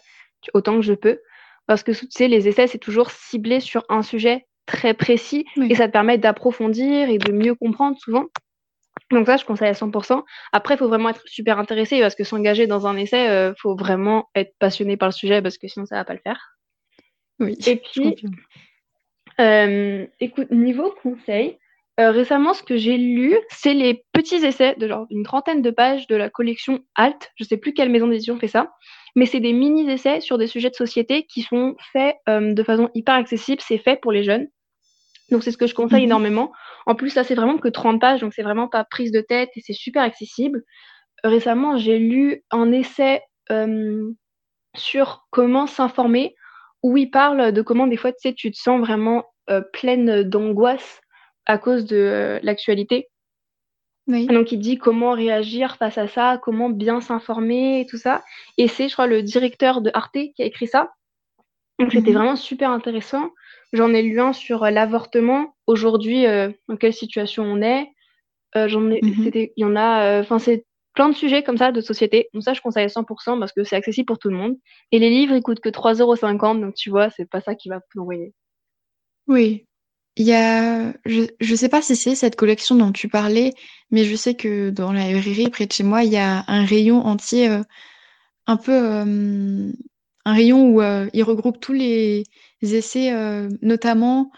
autant 0.54 0.76
que 0.76 0.82
je 0.82 0.94
peux. 0.94 1.20
Parce 1.66 1.84
que, 1.84 1.92
tu 1.92 2.08
sais, 2.10 2.28
les 2.28 2.48
essais, 2.48 2.68
c'est 2.68 2.78
toujours 2.78 3.10
ciblé 3.12 3.62
sur 3.62 3.86
un 3.88 4.02
sujet 4.02 4.48
très 4.66 4.94
précis 4.94 5.46
et 5.70 5.76
ça 5.76 5.88
te 5.88 5.94
permet 5.94 6.18
d'approfondir 6.18 7.10
et 7.10 7.18
de 7.18 7.32
mieux 7.32 7.56
comprendre 7.56 7.98
souvent. 7.98 8.26
Donc 9.12 9.26
ça, 9.26 9.38
je 9.38 9.46
conseille 9.46 9.70
à 9.70 9.74
100%. 9.74 10.24
Après, 10.52 10.76
il 10.76 10.78
faut 10.78 10.88
vraiment 10.88 11.10
être 11.10 11.22
super 11.26 11.60
intéressé 11.60 12.00
parce 12.00 12.16
que 12.16 12.24
s'engager 12.24 12.68
dans 12.68 12.88
un 12.88 12.96
essai, 12.98 13.24
il 13.24 13.30
euh, 13.30 13.54
faut 13.58 13.76
vraiment 13.76 14.30
être 14.36 14.54
passionné 14.60 14.98
par 14.98 15.10
le 15.10 15.14
sujet 15.14 15.42
parce 15.42 15.58
que 15.58 15.68
sinon, 15.68 15.86
ça 15.86 15.96
va 15.96 16.06
pas 16.06 16.14
le 16.14 16.20
faire. 16.20 16.58
Oui. 17.40 17.58
Et 17.66 17.78
puis, 17.78 18.16
euh, 19.40 20.06
écoute, 20.20 20.52
niveau 20.52 20.94
conseil, 21.02 21.58
euh, 22.00 22.12
récemment, 22.12 22.54
ce 22.54 22.64
que 22.64 22.78
j'ai 22.78 22.98
lu, 22.98 23.36
c'est 23.50 23.74
les 23.74 24.04
petits 24.14 24.46
essais 24.46 24.76
de 24.76 24.88
genre 24.88 25.06
une 25.10 25.24
trentaine 25.24 25.62
de 25.62 25.72
pages 25.72 26.08
de 26.08 26.16
la 26.16 26.30
collection 26.30 26.80
Alt. 26.96 27.32
Je 27.36 27.44
sais 27.44 27.58
plus 27.58 27.74
quelle 27.74 27.90
maison 27.90 28.08
d'édition 28.08 28.38
fait 28.40 28.48
ça, 28.48 28.72
mais 29.16 29.26
c'est 29.26 29.40
des 29.40 29.54
mini-essais 29.54 30.22
sur 30.22 30.38
des 30.38 30.48
sujets 30.48 30.70
de 30.70 30.76
société 30.76 31.24
qui 31.24 31.42
sont 31.42 31.76
faits 31.94 32.16
de 32.28 32.64
façon 32.64 32.90
hyper 32.94 33.16
accessible. 33.16 33.62
C'est 33.62 33.78
fait 33.78 34.00
pour 34.00 34.12
les 34.12 34.24
jeunes. 34.24 34.48
Donc 35.32 35.44
c'est 35.44 35.52
ce 35.52 35.58
que 35.58 35.68
je 35.68 35.76
conseille 35.76 36.02
mhm. 36.02 36.08
énormément. 36.08 36.52
En 36.86 36.96
plus, 36.96 37.16
là, 37.16 37.24
c'est 37.24 37.36
vraiment 37.36 37.58
que 37.58 37.68
30 37.68 38.00
pages, 38.00 38.22
donc 38.22 38.34
c'est 38.34 38.44
vraiment 38.44 38.68
pas 38.68 38.84
prise 38.84 39.12
de 39.12 39.22
tête 39.22 39.50
et 39.56 39.62
c'est 39.62 39.74
super 39.74 40.04
accessible. 40.04 40.64
Récemment, 41.24 41.78
j'ai 41.78 42.00
lu 42.00 42.44
un 42.52 42.72
essai 42.72 43.22
euh, 43.52 44.12
sur 44.76 45.28
comment 45.32 45.68
s'informer, 45.68 46.36
où 46.84 46.98
il 46.98 47.12
parle 47.12 47.52
de 47.52 47.62
comment 47.62 47.88
des 47.88 47.98
fois, 47.98 48.12
tu 48.12 48.20
sais, 48.22 48.34
tu 48.34 48.52
te 48.52 48.58
sens 48.58 48.80
vraiment 48.80 49.26
euh, 49.50 49.62
pleine 49.74 50.24
d'angoisse 50.24 51.02
à 51.46 51.58
cause 51.58 51.86
de 51.86 51.98
euh, 51.98 52.40
l'actualité. 52.44 53.10
Donc 54.08 54.52
il 54.52 54.58
dit 54.58 54.78
comment 54.78 55.12
réagir 55.12 55.76
face 55.76 56.00
à 56.00 56.08
ça, 56.08 56.40
comment 56.42 56.70
bien 56.70 57.00
s'informer 57.00 57.82
et 57.82 57.86
tout 57.86 57.98
ça. 57.98 58.24
Et 58.58 58.68
c'est, 58.68 58.90
je 58.90 58.94
crois, 58.94 59.06
le 59.06 59.22
directeur 59.22 59.82
de 59.82 59.92
Arte 59.94 60.18
qui 60.36 60.42
a 60.42 60.46
écrit 60.46 60.66
ça. 60.66 60.90
Donc 61.78 61.92
c'était 61.92 62.10
mhm. 62.10 62.18
vraiment 62.18 62.36
super 62.36 62.72
intéressant. 62.72 63.30
J'en 63.72 63.94
ai 63.94 64.02
lu 64.02 64.20
un 64.20 64.34
sur 64.34 64.64
euh, 64.64 64.72
l'avortement. 64.72 65.56
Aujourd'hui, 65.68 66.26
euh, 66.26 66.50
dans 66.68 66.78
quelle 66.78 66.94
situation 66.94 67.44
on 67.44 67.62
est. 67.62 67.88
Euh, 68.56 68.68
j'en 68.68 68.90
ai, 68.90 69.00
mhm. 69.02 69.32
il 69.34 69.52
y 69.58 69.66
en 69.66 69.76
a, 69.76 70.20
enfin, 70.22 70.40
c'est 70.40 70.66
plein 70.96 71.10
de 71.10 71.16
sujets 71.16 71.44
comme 71.44 71.58
ça 71.58 71.72
de 71.72 71.82
société. 71.82 72.30
Donc 72.34 72.44
ça, 72.44 72.54
je 72.54 72.62
conseille 72.62 72.86
à 72.86 72.88
100% 72.88 73.40
parce 73.40 73.54
que 73.54 73.64
c'est 73.64 73.76
accessible 73.76 74.08
pour 74.08 74.18
tout 74.18 74.30
le 74.30 74.36
monde. 74.36 74.58
Et 74.92 74.98
les 74.98 75.10
livres, 75.10 75.36
ils 75.36 75.44
coûtent 75.44 75.60
que 75.60 75.70
3,50€. 75.70 76.62
Donc 76.62 76.74
tu 76.74 76.90
vois, 76.90 77.10
c'est 77.12 77.30
pas 77.30 77.42
ça 77.42 77.54
qui 77.54 77.70
va 77.70 77.78
vous 77.78 78.02
envoyer. 78.02 78.34
Oui. 79.28 79.66
Il 80.16 80.26
y 80.26 80.34
a, 80.34 80.92
je, 81.06 81.24
je 81.40 81.56
sais 81.56 81.70
pas 81.70 81.82
si 81.82 81.96
c'est 81.96 82.16
cette 82.16 82.36
collection 82.36 82.76
dont 82.76 82.92
tu 82.92 83.08
parlais, 83.08 83.54
mais 83.92 84.04
je 84.04 84.16
sais 84.16 84.34
que 84.34 84.70
dans 84.70 84.92
la 84.92 85.08
librairie 85.08 85.50
près 85.50 85.66
de 85.66 85.72
chez 85.72 85.84
moi, 85.84 86.04
il 86.04 86.12
y 86.12 86.18
a 86.18 86.44
un 86.48 86.66
rayon 86.66 87.06
entier, 87.06 87.48
un 88.48 88.58
peu, 88.58 89.06
un 90.30 90.34
rayon 90.34 90.70
où 90.70 90.82
il 91.14 91.24
regroupe 91.24 91.60
tous 91.60 91.74
les 91.74 92.24
essais, 92.62 93.14
euh, 93.14 93.50
notamment 93.62 94.32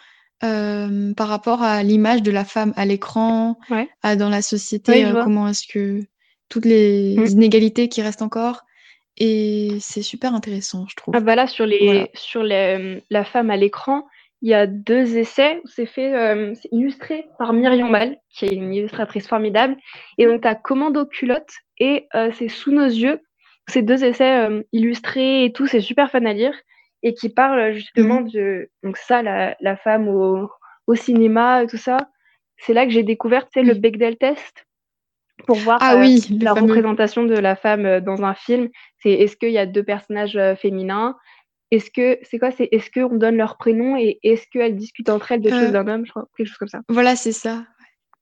euh, 0.43 1.13
par 1.13 1.27
rapport 1.27 1.61
à 1.61 1.83
l'image 1.83 2.23
de 2.23 2.31
la 2.31 2.45
femme 2.45 2.73
à 2.75 2.85
l'écran, 2.85 3.57
dans 3.69 4.29
la 4.29 4.41
société, 4.41 5.05
euh, 5.05 5.23
comment 5.23 5.47
est-ce 5.47 5.67
que 5.67 6.01
toutes 6.49 6.65
les 6.65 7.15
mm. 7.17 7.25
inégalités 7.27 7.89
qui 7.89 8.01
restent 8.01 8.21
encore. 8.21 8.61
Et 9.17 9.77
c'est 9.79 10.01
super 10.01 10.33
intéressant, 10.33 10.85
je 10.89 10.95
trouve. 10.95 11.15
Ah 11.15 11.19
bah 11.19 11.35
là, 11.35 11.45
sur, 11.45 11.65
les, 11.65 12.09
sur 12.13 12.43
les, 12.43 13.03
la 13.09 13.23
femme 13.23 13.49
à 13.51 13.57
l'écran, 13.57 14.07
il 14.41 14.49
y 14.49 14.53
a 14.53 14.65
deux 14.65 15.17
essais. 15.17 15.61
C'est 15.65 15.85
fait, 15.85 16.55
illustré 16.71 17.27
par 17.37 17.53
Myriam 17.53 17.89
Mal, 17.89 18.17
qui 18.29 18.45
est 18.45 18.53
une 18.53 18.73
illustratrice 18.73 19.27
formidable. 19.27 19.77
Et 20.17 20.25
donc, 20.25 20.41
tu 20.41 20.47
as 20.47 20.55
Commando 20.55 21.05
culotte 21.05 21.51
et 21.77 22.07
c'est 22.33 22.47
Sous 22.47 22.71
nos 22.71 22.85
yeux. 22.85 23.19
Ces 23.69 23.81
deux 23.81 24.03
essais 24.03 24.47
illustrés 24.73 25.45
et 25.45 25.53
tout, 25.53 25.67
c'est 25.67 25.81
super 25.81 26.09
fun 26.11 26.25
à 26.25 26.33
lire 26.33 26.53
et 27.03 27.13
qui 27.13 27.29
parle 27.29 27.73
justement 27.73 28.21
mmh. 28.21 28.29
de 28.31 28.69
donc 28.83 28.97
ça 28.97 29.21
la, 29.23 29.55
la 29.59 29.75
femme 29.75 30.07
au, 30.07 30.49
au 30.87 30.95
cinéma 30.95 31.63
et 31.63 31.67
tout 31.67 31.77
ça 31.77 31.97
c'est 32.57 32.73
là 32.73 32.85
que 32.85 32.91
j'ai 32.91 33.01
découvert 33.03 33.47
c'est 33.53 33.63
le 33.63 33.73
Bechdel 33.73 34.17
test 34.17 34.65
pour 35.47 35.57
voir 35.57 35.79
Ah 35.81 35.95
oui, 35.97 36.23
le 36.29 36.43
la 36.45 36.53
fameux. 36.53 36.67
représentation 36.67 37.23
de 37.25 37.33
la 37.33 37.55
femme 37.55 37.99
dans 38.01 38.23
un 38.23 38.35
film. 38.35 38.69
C'est 39.01 39.11
est-ce 39.11 39.35
qu'il 39.35 39.49
y 39.49 39.57
a 39.57 39.65
deux 39.65 39.81
personnages 39.83 40.37
féminins? 40.61 41.15
Est-ce 41.71 41.89
que 41.89 42.19
c'est 42.21 42.37
quoi? 42.37 42.51
C'est 42.51 42.69
est-ce 42.71 42.91
qu'on 42.91 43.15
donne 43.15 43.37
leur 43.37 43.57
prénom 43.57 43.97
et 43.97 44.19
est-ce 44.21 44.45
qu'elles 44.51 44.75
discutent 44.75 45.09
entre 45.09 45.31
elles 45.31 45.41
des 45.41 45.49
choses 45.49 45.69
Euh, 45.69 45.71
d'un 45.71 45.87
homme, 45.87 46.05
je 46.05 46.11
crois, 46.11 46.27
quelque 46.37 46.47
chose 46.47 46.57
comme 46.57 46.67
ça. 46.67 46.81
voilà, 46.89 47.15
c'est 47.15 47.31
ça. 47.31 47.65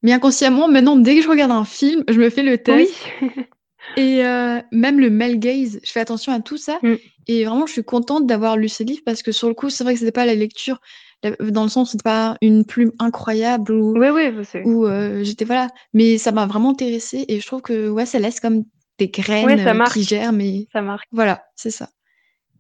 Mais 0.02 0.14
inconsciemment, 0.14 0.70
maintenant, 0.70 0.96
dès 0.96 1.16
que 1.16 1.22
je 1.22 1.28
regarde 1.28 1.52
un 1.52 1.66
film, 1.66 2.06
je 2.08 2.18
me 2.22 2.30
fais 2.30 2.44
le 2.44 2.58
Oui. 2.70 2.88
Et 3.98 4.26
euh, 4.26 4.60
même 4.72 5.00
le 5.00 5.10
male 5.10 5.40
gaze, 5.40 5.80
je 5.84 5.92
fais 5.92 6.00
attention 6.00 6.32
à 6.34 6.40
tout 6.40 6.58
ça. 6.58 6.80
Mm. 6.82 6.96
Et 7.28 7.46
vraiment, 7.46 7.66
je 7.66 7.74
suis 7.74 7.84
contente 7.84 8.26
d'avoir 8.28 8.58
lu 8.58 8.70
ces 8.70 8.84
livres 8.84 9.02
parce 9.06 9.22
que 9.24 9.32
sur 9.32 9.48
le 9.50 9.54
coup, 9.54 9.70
c'est 9.70 9.84
vrai 9.84 9.94
que 9.94 10.00
c'était 10.00 10.12
pas 10.12 10.26
la 10.26 10.36
lecture, 10.36 10.80
dans 11.42 11.64
le 11.64 11.70
sens, 11.70 11.92
c'était 11.92 12.04
pas 12.04 12.38
une 12.42 12.66
plume 12.66 12.92
incroyable 12.98 13.72
ou, 13.74 13.98
Oui, 14.00 14.08
oui, 14.10 14.32
bah, 14.32 14.44
c'est. 14.44 14.64
ou 14.64 14.86
euh, 14.86 15.24
j'étais 15.24 15.46
voilà. 15.46 15.68
Mais 15.94 16.18
ça 16.18 16.32
m'a 16.32 16.46
vraiment 16.46 16.72
intéressée 16.72 17.26
et 17.28 17.40
je 17.40 17.46
trouve 17.46 17.62
que 17.62 17.90
ouais, 17.90 18.06
ça 18.06 18.20
laisse 18.20 18.40
comme 18.40 18.64
des 18.98 19.10
graines 19.10 19.46
Ouais, 19.46 19.58
ça 19.58 19.72
euh, 19.72 19.74
marque. 19.74 19.94
qui 19.94 20.04
germent 20.04 20.42
et 20.42 20.68
Ça 20.72 20.82
marque. 20.82 21.08
voilà, 21.12 21.44
c'est 21.56 21.72
ça. 21.72 21.90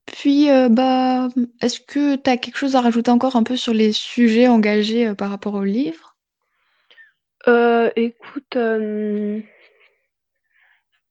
Puis, 0.05 0.49
euh, 0.49 0.69
bah, 0.69 1.29
est-ce 1.61 1.79
que 1.79 2.15
tu 2.15 2.29
as 2.29 2.37
quelque 2.37 2.57
chose 2.57 2.75
à 2.75 2.81
rajouter 2.81 3.11
encore 3.11 3.35
un 3.35 3.43
peu 3.43 3.55
sur 3.55 3.73
les 3.73 3.91
sujets 3.93 4.47
engagés 4.47 5.07
euh, 5.07 5.13
par 5.15 5.29
rapport 5.29 5.53
au 5.53 5.63
livre? 5.63 6.15
Euh, 7.47 7.89
écoute, 7.95 8.57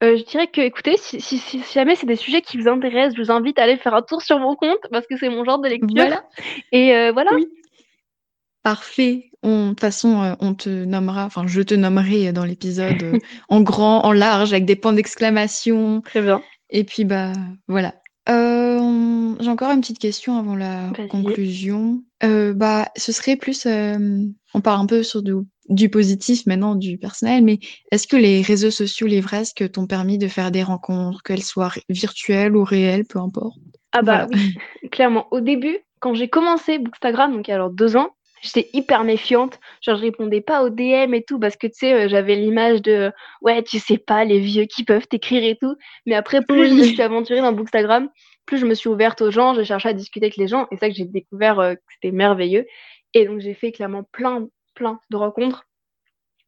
euh, 0.03 0.17
je 0.17 0.25
dirais 0.25 0.47
que, 0.47 0.61
écoutez, 0.61 0.97
si, 0.97 1.21
si, 1.21 1.39
si 1.39 1.61
si 1.61 1.73
jamais 1.75 1.97
c'est 1.97 2.07
des 2.07 2.17
sujets 2.17 2.41
qui 2.41 2.57
vous 2.57 2.69
intéressent, 2.69 3.17
je 3.17 3.23
vous 3.23 3.31
invite 3.33 3.59
à 3.59 3.65
aller 3.65 3.77
faire 3.77 3.95
un 3.95 4.03
tour 4.03 4.23
sur 4.23 4.39
mon 4.39 4.55
compte 4.55 4.79
parce 4.91 5.07
que 5.07 5.17
c'est 5.17 5.29
mon 5.29 5.45
genre 5.45 5.59
de 5.61 5.69
lecture. 5.69 5.89
Voilà. 5.95 6.25
Et 6.73 6.95
euh, 6.95 7.13
voilà. 7.13 7.33
Oui. 7.35 7.47
Parfait. 8.63 9.31
De 9.45 9.69
toute 9.71 9.81
façon, 9.81 10.23
euh, 10.23 10.35
on 10.41 10.53
te 10.55 10.69
nommera, 10.69 11.25
enfin, 11.25 11.47
je 11.47 11.63
te 11.63 11.75
nommerai 11.75 12.33
dans 12.33 12.45
l'épisode 12.45 13.19
en 13.49 13.61
grand, 13.61 14.05
en 14.05 14.13
large, 14.13 14.53
avec 14.53 14.65
des 14.65 14.77
points 14.77 14.93
d'exclamation. 14.93 16.01
Très 16.03 16.23
bien. 16.23 16.43
Et 16.71 16.85
puis, 16.85 17.05
bah, 17.05 17.33
voilà. 17.69 17.95
Euh, 18.29 18.79
on- 18.81 19.37
J'ai 19.41 19.49
encore 19.49 19.71
une 19.71 19.81
petite 19.81 20.01
question 20.01 20.39
avant 20.39 20.57
la 20.57 20.91
conclusion. 21.09 22.03
Bah, 22.21 22.89
ce 22.97 23.13
serait 23.13 23.37
plus, 23.37 23.67
on 23.67 24.61
part 24.61 24.81
un 24.81 24.87
peu 24.87 25.03
sur 25.03 25.23
du, 25.23 25.33
du 25.69 25.89
positif 25.91 26.47
maintenant, 26.47 26.75
du 26.75 26.99
personnel, 26.99 27.45
mais 27.45 27.59
est-ce 27.93 28.07
que 28.07 28.17
les 28.17 28.43
réseaux 28.43 28.71
sociaux 28.71 29.07
livresques 29.07 29.71
t'ont 29.73 29.87
permis 29.87 30.19
de 30.19 30.29
faire 30.29 30.51
des 30.51 30.63
rencontres, 30.63 31.23
qu'elles 31.23 31.43
soient 31.43 31.73
virtuelles 31.89 32.57
ou 32.57 32.65
réelles, 32.65 33.05
peu 33.07 33.19
importe? 33.19 33.59
Ah 33.93 34.03
bah 34.03 34.27
Voilà. 34.27 34.29
oui, 34.33 34.55
clairement. 34.91 35.29
Au 35.31 35.41
début, 35.41 35.79
quand 36.01 36.15
j'ai 36.15 36.29
commencé 36.29 36.79
Bookstagram, 36.79 37.33
donc 37.33 37.49
il 37.49 37.51
y 37.51 37.53
a 37.53 37.57
alors 37.57 37.71
deux 37.71 37.97
ans, 37.97 38.11
j'étais 38.43 38.71
hyper 38.73 39.05
méfiante. 39.05 39.59
Genre, 39.83 39.97
je 39.97 40.03
répondais 40.03 40.41
pas 40.41 40.63
aux 40.63 40.71
DM 40.71 41.15
et 41.15 41.25
tout 41.27 41.39
parce 41.39 41.57
que 41.57 41.67
tu 41.67 41.75
sais, 41.75 41.95
euh, 41.95 42.09
j'avais 42.09 42.37
l'image 42.37 42.83
de 42.83 43.11
ouais, 43.43 43.63
tu 43.63 43.79
sais 43.79 43.99
pas, 43.99 44.25
les 44.25 44.41
vieux 44.41 44.65
qui 44.67 44.85
peuvent 44.85 45.07
t'écrire 45.09 45.43
et 45.45 45.57
tout. 45.61 45.75
Mais 46.07 46.15
après, 46.15 46.43
plus 46.43 46.69
je 46.69 46.75
me 46.75 46.83
suis 46.85 47.03
aventurée 47.03 47.41
dans 47.41 47.53
Bookstagram, 47.53 48.09
plus 48.47 48.59
je 48.59 48.67
me 48.67 48.75
suis 48.75 48.89
ouverte 48.89 49.21
aux 49.23 49.31
gens, 49.31 49.55
j'ai 49.55 49.65
cherché 49.65 49.89
à 49.89 49.93
discuter 49.93 50.27
avec 50.27 50.37
les 50.37 50.49
gens 50.49 50.65
et 50.71 50.77
c'est 50.77 50.81
ça 50.81 50.89
que 50.89 50.95
j'ai 50.95 51.05
découvert 51.05 51.59
euh, 51.61 51.75
que 51.75 51.81
c'était 51.95 52.15
merveilleux. 52.15 52.67
Et 53.15 53.27
donc, 53.27 53.41
j'ai 53.41 53.55
fait 53.55 53.73
clairement 53.73 54.05
plein, 54.13 54.47
plein 54.79 55.01
de 55.11 55.17
rencontres, 55.17 55.65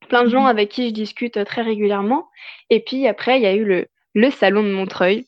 plein 0.09 0.25
de 0.25 0.29
gens 0.31 0.43
Mhm. 0.43 0.47
avec 0.47 0.71
qui 0.71 0.89
je 0.89 0.95
discute 0.95 1.37
euh, 1.37 1.45
très 1.45 1.63
régulièrement. 1.63 2.29
Et 2.71 2.81
puis 2.81 3.07
après, 3.07 3.39
il 3.39 3.43
y 3.43 3.47
a 3.47 3.55
eu 3.55 3.65
le, 3.65 3.87
le 4.15 4.31
salon 4.31 4.63
de 4.63 4.71
Montreuil 4.71 5.27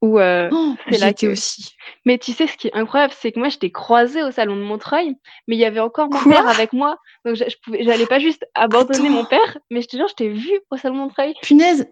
où 0.00 0.18
euh, 0.18 0.48
Oh, 0.52 0.74
c'est 0.90 0.98
là 0.98 1.12
que 1.14 1.26
aussi. 1.28 1.74
mais 2.04 2.18
tu 2.18 2.32
sais, 2.32 2.46
ce 2.46 2.56
qui 2.56 2.68
est 2.68 2.74
incroyable, 2.74 3.14
c'est 3.18 3.32
que 3.32 3.38
moi, 3.38 3.48
je 3.48 3.56
t'ai 3.58 3.70
croisée 3.72 4.22
au 4.22 4.30
salon 4.30 4.54
de 4.56 4.60
Montreuil, 4.62 5.14
mais 5.48 5.56
il 5.56 5.58
y 5.58 5.64
avait 5.64 5.80
encore 5.80 6.10
mon 6.10 6.18
Quoi 6.20 6.32
père 6.32 6.48
avec 6.48 6.72
moi. 6.74 6.98
Donc, 7.24 7.36
je, 7.36 7.44
je 7.48 7.56
pouvais, 7.62 7.82
j'allais 7.84 8.06
pas 8.06 8.18
juste 8.18 8.44
abandonner 8.54 9.08
mon 9.08 9.24
père, 9.24 9.58
mais 9.70 9.80
je 9.82 9.88
te 9.88 9.96
jure, 9.96 10.08
je 10.08 10.14
t'ai 10.14 10.28
vu 10.28 10.50
au 10.70 10.76
salon 10.76 10.94
de 10.96 11.00
Montreuil. 11.00 11.34
Punaise, 11.42 11.86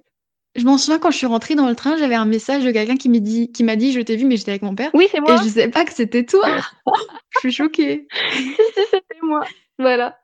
je 0.56 0.64
m'en 0.64 0.76
souviens 0.76 0.98
quand 0.98 1.10
je 1.10 1.16
suis 1.16 1.26
rentrée 1.26 1.54
dans 1.54 1.66
le 1.68 1.74
train, 1.74 1.96
j'avais 1.96 2.14
un 2.14 2.26
message 2.26 2.64
de 2.64 2.70
quelqu'un 2.70 2.96
qui 2.96 3.08
m'a 3.08 3.18
dit, 3.20 3.50
qui 3.50 3.64
m'a 3.64 3.76
dit, 3.76 3.92
je 3.92 4.00
t'ai 4.02 4.16
vu, 4.16 4.26
mais 4.26 4.36
j'étais 4.36 4.50
avec 4.50 4.62
mon 4.62 4.74
père. 4.74 4.90
Oui, 4.92 5.08
c'est 5.10 5.16
Et 5.18 5.20
moi. 5.22 5.36
je 5.36 5.48
sais 5.48 5.68
pas 5.70 5.86
que 5.86 5.92
c'était 5.94 6.26
toi. 6.26 6.46
je 7.34 7.38
suis 7.38 7.52
choquée. 7.52 8.06
si, 8.32 8.42
si, 8.44 8.80
c'était 8.90 9.16
moi. 9.22 9.42
Voilà. 9.78 10.18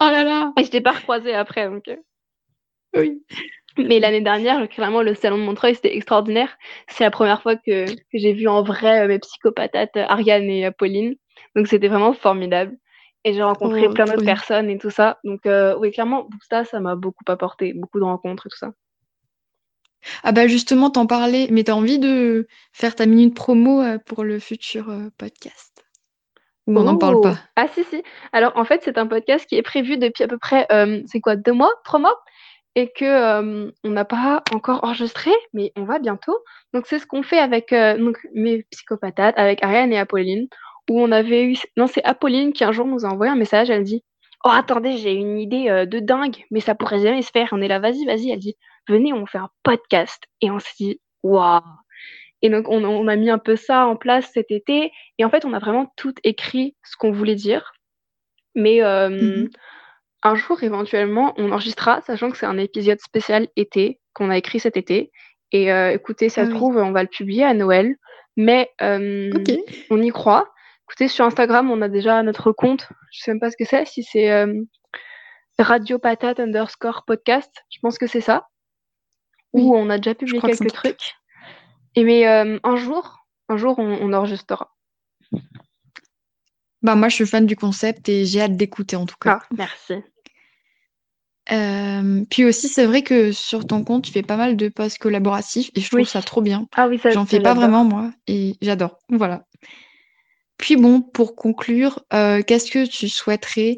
Oh 0.00 0.06
là 0.06 0.24
là. 0.24 0.52
Et 0.58 0.64
je 0.64 0.70
t'ai 0.70 0.80
pas 0.80 0.92
recroisée 0.92 1.34
après. 1.34 1.68
Donc... 1.68 1.84
Oui. 2.96 3.22
Mais 3.76 3.98
l'année 3.98 4.20
dernière, 4.20 4.68
clairement, 4.68 5.02
le 5.02 5.14
salon 5.14 5.38
de 5.38 5.42
Montreuil, 5.42 5.74
c'était 5.74 5.96
extraordinaire. 5.96 6.56
C'est 6.88 7.04
la 7.04 7.10
première 7.10 7.42
fois 7.42 7.56
que, 7.56 7.86
que 7.86 8.18
j'ai 8.18 8.32
vu 8.32 8.46
en 8.46 8.62
vrai 8.62 9.02
euh, 9.02 9.08
mes 9.08 9.18
psychopathates, 9.18 9.96
euh, 9.96 10.04
Ariane 10.08 10.48
et 10.48 10.70
Pauline. 10.70 11.16
Donc, 11.56 11.66
c'était 11.66 11.88
vraiment 11.88 12.12
formidable. 12.12 12.76
Et 13.24 13.32
j'ai 13.32 13.42
rencontré 13.42 13.88
Oh, 13.88 13.92
plein 13.92 14.04
d'autres 14.04 14.24
personnes 14.24 14.70
et 14.70 14.78
tout 14.78 14.90
ça. 14.90 15.18
Donc, 15.24 15.46
euh, 15.46 15.76
oui, 15.78 15.90
clairement, 15.90 16.28
ça, 16.48 16.64
ça 16.64 16.78
m'a 16.78 16.94
beaucoup 16.94 17.24
apporté. 17.26 17.72
Beaucoup 17.72 17.98
de 17.98 18.04
rencontres 18.04 18.46
et 18.46 18.50
tout 18.50 18.58
ça. 18.58 18.72
Ah 20.22 20.32
bah 20.32 20.46
justement, 20.46 20.90
t'en 20.90 21.06
parlais, 21.06 21.48
mais 21.50 21.64
t'as 21.64 21.72
envie 21.72 21.98
de 21.98 22.46
faire 22.72 22.94
ta 22.94 23.06
minute 23.06 23.34
promo 23.34 23.82
pour 24.04 24.22
le 24.22 24.38
futur 24.38 24.92
podcast? 25.16 25.73
On 26.66 26.82
n'en 26.84 26.96
parle 26.96 27.16
Oh. 27.16 27.20
pas? 27.20 27.38
Ah 27.56 27.68
si 27.68 27.84
si. 27.84 28.02
Alors 28.32 28.52
en 28.56 28.64
fait 28.64 28.80
c'est 28.84 28.98
un 28.98 29.06
podcast 29.06 29.46
qui 29.46 29.56
est 29.56 29.62
prévu 29.62 29.98
depuis 29.98 30.24
à 30.24 30.28
peu 30.28 30.38
près 30.38 30.66
euh, 30.72 31.02
c'est 31.06 31.20
quoi 31.20 31.36
deux 31.36 31.52
mois, 31.52 31.70
trois 31.84 32.00
mois? 32.00 32.18
Et 32.76 32.88
que 32.90 33.04
euh, 33.04 33.70
on 33.84 33.90
n'a 33.90 34.04
pas 34.04 34.42
encore 34.52 34.82
enregistré 34.82 35.30
mais 35.52 35.72
on 35.76 35.84
va 35.84 35.98
bientôt. 35.98 36.36
Donc 36.72 36.86
c'est 36.86 36.98
ce 36.98 37.06
qu'on 37.06 37.22
fait 37.22 37.38
avec 37.38 37.72
euh, 37.72 38.12
mes 38.34 38.64
psychopathates 38.70 39.38
avec 39.38 39.62
Ariane 39.62 39.92
et 39.92 39.98
Apolline 39.98 40.48
où 40.90 41.00
on 41.00 41.12
avait 41.12 41.44
eu 41.44 41.56
non 41.76 41.86
c'est 41.86 42.02
Apolline 42.04 42.52
qui 42.52 42.64
un 42.64 42.72
jour 42.72 42.86
nous 42.86 43.04
a 43.04 43.08
envoyé 43.08 43.30
un 43.32 43.36
message. 43.36 43.70
Elle 43.70 43.84
dit 43.84 44.02
oh 44.44 44.50
attendez 44.52 44.96
j'ai 44.96 45.12
une 45.12 45.38
idée 45.38 45.86
de 45.86 45.98
dingue 46.00 46.44
mais 46.50 46.60
ça 46.60 46.74
pourrait 46.74 47.00
jamais 47.00 47.22
se 47.22 47.30
faire. 47.30 47.48
On 47.52 47.60
est 47.60 47.68
là 47.68 47.78
vas-y 47.78 48.04
vas-y. 48.06 48.30
Elle 48.30 48.38
dit 48.40 48.56
venez 48.88 49.12
on 49.12 49.26
fait 49.26 49.38
un 49.38 49.50
podcast 49.62 50.22
et 50.40 50.50
on 50.50 50.58
s'est 50.58 50.74
dit 50.80 51.00
waouh. 51.22 51.60
Et 52.44 52.50
donc, 52.50 52.68
on, 52.68 52.84
on 52.84 53.08
a 53.08 53.16
mis 53.16 53.30
un 53.30 53.38
peu 53.38 53.56
ça 53.56 53.86
en 53.86 53.96
place 53.96 54.30
cet 54.34 54.50
été. 54.50 54.92
Et 55.18 55.24
en 55.24 55.30
fait, 55.30 55.46
on 55.46 55.54
a 55.54 55.58
vraiment 55.58 55.90
tout 55.96 56.12
écrit 56.24 56.76
ce 56.84 56.94
qu'on 56.98 57.10
voulait 57.10 57.34
dire. 57.36 57.72
Mais 58.54 58.82
euh, 58.82 59.08
Mhm. 59.08 59.50
un 60.22 60.34
jour, 60.34 60.62
éventuellement, 60.62 61.32
on 61.38 61.50
enregistrera, 61.52 62.02
sachant 62.02 62.30
que 62.30 62.36
c'est 62.36 62.46
un 62.46 62.58
épisode 62.58 63.00
spécial 63.00 63.48
été 63.56 63.98
qu'on 64.12 64.28
a 64.30 64.36
écrit 64.36 64.60
cet 64.60 64.76
été. 64.76 65.10
Et 65.52 65.72
euh, 65.72 65.90
écoutez, 65.92 66.28
ça 66.28 66.42
Ah 66.42 66.44
se 66.44 66.50
oui. 66.50 66.56
trouve, 66.56 66.76
on 66.76 66.92
va 66.92 67.02
le 67.02 67.08
publier 67.08 67.44
à 67.44 67.54
Noël. 67.54 67.96
Mais 68.36 68.70
euh, 68.82 69.30
on 69.90 70.02
y 70.02 70.10
croit. 70.10 70.52
Écoutez, 70.86 71.08
sur 71.08 71.24
Instagram, 71.24 71.70
on 71.70 71.80
a 71.80 71.88
déjà 71.88 72.22
notre 72.22 72.52
compte. 72.52 72.88
Je 73.10 73.20
sais 73.22 73.30
même 73.30 73.40
pas 73.40 73.50
ce 73.50 73.56
que 73.56 73.64
c'est. 73.64 73.86
Si 73.86 74.02
c'est 74.02 74.28
Radio 75.58 75.98
Patate 75.98 76.40
underscore 76.40 77.04
podcast, 77.06 77.50
je 77.70 77.78
pense 77.80 77.96
que 77.96 78.06
c'est 78.06 78.20
ça. 78.20 78.48
Oui, 79.52 79.62
Où 79.62 79.76
on 79.76 79.88
a 79.88 79.96
déjà 79.98 80.14
publié 80.14 80.40
que 80.40 80.46
quelques 80.48 80.72
truc. 80.72 80.96
trucs. 80.98 81.14
Et 81.96 82.04
mais 82.04 82.26
euh, 82.26 82.58
un 82.62 82.76
jour, 82.76 83.26
un 83.48 83.56
jour, 83.56 83.78
on, 83.78 83.98
on 84.00 84.12
enregistrera. 84.12 84.74
Bah 86.82 86.96
moi, 86.96 87.08
je 87.08 87.14
suis 87.14 87.26
fan 87.26 87.46
du 87.46 87.56
concept 87.56 88.08
et 88.08 88.26
j'ai 88.26 88.42
hâte 88.42 88.56
d'écouter 88.56 88.96
en 88.96 89.06
tout 89.06 89.16
cas. 89.20 89.38
Ah, 89.40 89.46
merci. 89.56 89.94
Euh, 91.52 92.24
puis 92.30 92.44
aussi, 92.44 92.68
c'est 92.68 92.86
vrai 92.86 93.02
que 93.02 93.32
sur 93.32 93.66
ton 93.66 93.84
compte, 93.84 94.04
tu 94.04 94.12
fais 94.12 94.22
pas 94.22 94.36
mal 94.36 94.56
de 94.56 94.68
posts 94.68 94.98
collaboratifs 94.98 95.70
et 95.74 95.80
je 95.80 95.88
trouve 95.88 96.00
Oui. 96.00 96.06
ça 96.06 96.22
trop 96.22 96.40
bien. 96.40 96.66
Ah 96.74 96.88
oui, 96.88 96.98
ça, 96.98 97.10
J'en 97.10 97.26
fais 97.26 97.40
pas 97.40 97.54
vraiment 97.54 97.84
moi 97.84 98.10
et 98.26 98.56
j'adore. 98.62 98.98
Voilà. 99.08 99.44
Puis 100.56 100.76
bon, 100.76 101.02
pour 101.02 101.36
conclure, 101.36 102.00
euh, 102.12 102.42
qu'est-ce 102.42 102.70
que 102.70 102.86
tu 102.86 103.08
souhaiterais 103.08 103.76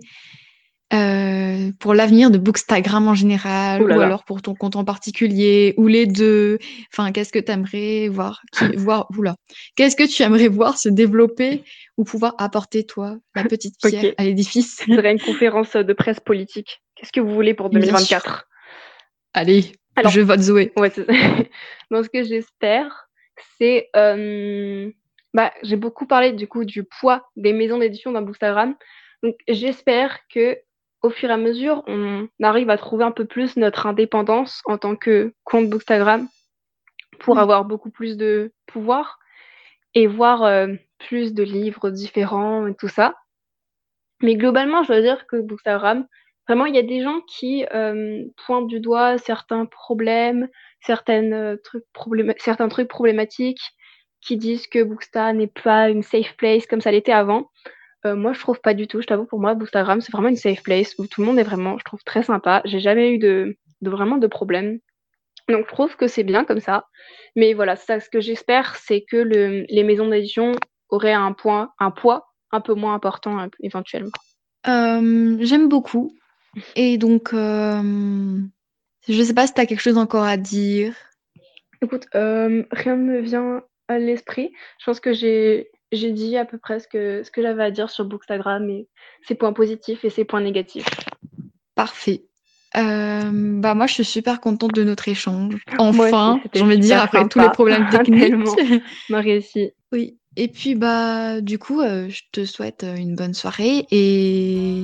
euh, 0.93 1.73
pour 1.81 1.95
l'avenir 1.95 2.31
de 2.31 2.39
Bookstagram 2.39 3.09
en 3.09 3.15
général, 3.15 3.81
là 3.87 3.97
ou 3.97 3.99
là. 3.99 4.05
alors 4.07 4.25
pour 4.25 4.41
ton 4.43 4.55
compte 4.55 4.77
en 4.77 4.85
particulier, 4.85 5.75
ou 5.77 5.89
les 5.89 6.07
deux? 6.07 6.59
Enfin, 6.93 7.11
qu'est-ce 7.13 7.33
que 7.33 7.39
tu 7.41 7.51
aimerais 7.51 8.09
voir, 8.09 8.41
qui, 8.53 8.65
voir, 8.77 9.09
oula. 9.17 9.35
Qu'est-ce 9.77 9.97
que 9.97 10.07
tu 10.07 10.23
aimerais 10.23 10.49
voir 10.49 10.79
se 10.79 10.89
développer 10.89 11.65
ou 11.97 12.05
pouvoir 12.05 12.35
apporter, 12.39 12.85
toi, 12.85 13.17
la 13.35 13.45
petite 13.49 13.75
pierre 13.83 14.15
à 14.17 14.25
l'édifice? 14.25 14.77
Ce 14.77 14.85
serait 14.95 15.13
une 15.13 15.21
conférence 15.21 15.73
de 15.73 15.93
presse 15.93 16.21
politique. 16.21 16.81
Qu'est-ce 16.95 17.13
que 17.13 17.21
vous 17.21 17.35
voulez 17.35 17.55
pour 17.55 17.69
Bien 17.69 17.81
sûr. 17.81 17.89
2024 17.93 18.49
Allez, 19.35 19.73
Alors- 19.97 20.13
je 20.13 20.21
vote 20.21 20.41
Zoé. 20.41 20.73
Ouais, 20.77 20.93
Donc, 21.91 22.05
ce 22.05 22.09
que 22.11 22.23
j'espère, 22.23 23.09
c'est. 23.59 23.89
euh, 23.97 24.91
Bah, 25.35 25.53
j'ai 25.63 25.77
beaucoup 25.77 26.07
parlé 26.07 26.33
du 26.33 26.47
coup 26.47 26.65
du 26.65 26.85
poids 26.85 27.29
des 27.37 27.53
maisons 27.53 27.79
d'édition 27.79 28.13
dans 28.13 28.23
Bookstagram. 28.23 28.75
Donc, 29.23 29.35
j'espère 29.49 30.21
que 30.33 30.57
au 31.07 31.11
fur 31.11 31.31
et 31.31 31.33
à 31.33 31.37
mesure, 31.37 31.83
on 31.87 32.29
arrive 32.43 32.71
à 32.71 32.77
trouver 32.77 33.05
un 33.05 33.13
peu 33.13 33.25
plus 33.25 33.57
notre 33.57 33.87
indépendance 33.87 34.63
en 34.65 34.77
tant 34.77 34.97
que 34.97 35.33
compte 35.45 35.71
Bookstagram 35.71 36.29
pour 37.21 37.39
avoir 37.39 37.65
beaucoup 37.65 37.91
plus 37.91 38.17
de 38.17 38.53
pouvoir 38.67 39.19
et 39.95 40.07
voir 40.07 40.43
euh, 40.43 40.69
plus 40.99 41.33
de 41.33 41.43
livres 41.43 41.91
différents 41.91 42.67
et 42.67 42.75
tout 42.75 42.89
ça. 42.89 43.15
Mais 44.23 44.35
globalement, 44.35 44.83
je 44.83 44.89
dois 44.89 45.01
dire 45.01 45.27
que 45.27 45.37
Bookstagram, 45.37 46.07
vraiment, 46.49 46.67
il 46.67 46.75
y 46.75 46.79
a 46.79 46.83
des 46.83 47.03
gens 47.03 47.21
qui 47.21 47.65
euh, 47.75 48.25
pointent 48.45 48.67
du 48.67 48.81
doigt 48.81 49.19
certains 49.19 49.67
problèmes, 49.67 50.49
certaines, 50.81 51.33
euh, 51.33 51.57
trucs 51.63 51.85
certains 52.39 52.69
trucs 52.69 52.89
problématiques, 52.89 53.63
qui 54.21 54.37
disent 54.37 54.67
que 54.67 54.83
Booksta 54.83 55.33
n'est 55.33 55.47
pas 55.47 55.89
une 55.89 56.03
safe 56.03 56.37
place 56.37 56.67
comme 56.67 56.81
ça 56.81 56.91
l'était 56.91 57.13
avant. 57.13 57.51
Euh, 58.07 58.17
moi, 58.17 58.33
je 58.33 58.41
trouve 58.41 58.61
pas 58.61 58.75
du 58.75 58.87
tout. 58.87 59.01
Je 59.03 59.07
t'avoue, 59.07 59.27
pour 59.27 59.41
moi, 59.41 59.55
Bookstagram, 59.55 60.01
c'est 60.01 60.13
vraiment 60.13 60.29
une 60.29 60.37
safe 60.37 60.63
place 60.63 60.95
où 60.99 61.07
tout 61.07 61.21
le 61.21 61.27
monde 61.27 61.39
est 61.39 61.45
vraiment, 61.45 61.79
je 61.79 61.85
trouve, 61.85 62.03
très 62.05 62.23
sympa. 62.23 62.63
J'ai 62.65 62.81
jamais 62.81 63.13
eu 63.13 63.19
de, 63.19 63.57
de 63.83 63.91
vraiment 63.91 64.17
de 64.17 64.27
problèmes. 64.27 64.79
Donc 65.49 65.67
je 65.67 65.73
trouve 65.73 65.97
que 65.97 66.09
c'est 66.09 66.25
bien 66.25 66.45
comme 66.45 66.61
ça. 66.61 66.87
Mais 67.37 67.55
voilà, 67.55 67.77
ça, 67.77 68.01
ce 68.01 68.11
que 68.11 68.21
j'espère, 68.21 68.77
c'est 68.77 69.05
que 69.09 69.17
le, 69.17 69.65
les 69.69 69.85
maisons 69.85 70.09
d'édition 70.09 70.53
auraient 70.89 71.13
un, 71.13 71.33
point, 71.33 71.73
un 71.79 71.91
poids 71.91 72.29
un 72.51 72.61
peu 72.61 72.75
moins 72.75 72.95
important 72.95 73.39
euh, 73.39 73.47
éventuellement. 73.61 74.11
Euh, 74.67 75.37
j'aime 75.41 75.69
beaucoup. 75.69 76.17
Et 76.75 76.99
donc, 76.99 77.33
euh, 77.33 78.41
je 79.09 79.23
sais 79.23 79.35
pas 79.35 79.47
si 79.47 79.55
tu 79.55 79.61
as 79.61 79.67
quelque 79.67 79.81
chose 79.83 79.99
encore 79.99 80.25
à 80.25 80.37
dire. 80.37 80.95
Écoute, 81.83 82.07
rien 82.13 82.97
ne 82.97 83.13
me 83.13 83.21
vient 83.21 83.63
à 83.89 83.99
l'esprit. 83.99 84.53
Je 84.81 84.87
pense 84.87 85.01
que 85.01 85.13
j'ai 85.13 85.71
j'ai 85.93 86.13
dit 86.13 86.37
à 86.37 86.45
peu 86.45 86.59
près 86.59 86.81
ce 86.81 86.89
que, 86.89 87.23
ce 87.23 87.31
que 87.31 87.43
j'avais 87.43 87.65
à 87.65 87.71
dire 87.71 87.91
sur 87.91 88.05
Bookstagram 88.05 88.69
et 88.69 88.89
ses 89.27 89.35
points 89.35 89.53
positifs 89.53 90.05
et 90.05 90.11
ses 90.11 90.25
points 90.25 90.41
négatifs. 90.41 90.87
Parfait. 91.75 92.23
Euh, 92.77 93.31
bah 93.33 93.75
moi, 93.75 93.87
je 93.87 93.95
suis 93.95 94.05
super 94.05 94.41
contente 94.41 94.75
de 94.75 94.85
notre 94.85 95.09
échange. 95.09 95.55
Enfin, 95.79 96.41
j'ai 96.53 96.63
envie 96.63 96.77
de 96.77 96.83
dire, 96.83 97.01
après 97.01 97.27
tous 97.29 97.41
les 97.41 97.51
problèmes 97.51 97.89
techniques. 97.91 98.35
Marie 99.09 99.39
aussi. 99.39 99.71
Oui. 99.93 100.19
Et 100.37 100.49
puis, 100.49 100.75
bah, 100.75 101.41
du 101.41 101.59
coup, 101.59 101.81
euh, 101.81 102.09
je 102.11 102.23
te 102.33 102.45
souhaite 102.45 102.85
une 102.97 103.15
bonne 103.15 103.33
soirée 103.33 103.87
et 103.91 104.83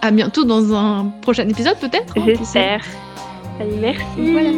à 0.00 0.10
bientôt 0.10 0.44
dans 0.44 0.74
un 0.74 1.06
prochain 1.20 1.46
épisode, 1.48 1.78
peut-être 1.78 2.16
hein, 2.16 2.24
J'espère. 2.24 2.84
Allez, 3.60 3.76
merci. 3.76 4.32
Voilà. 4.32 4.52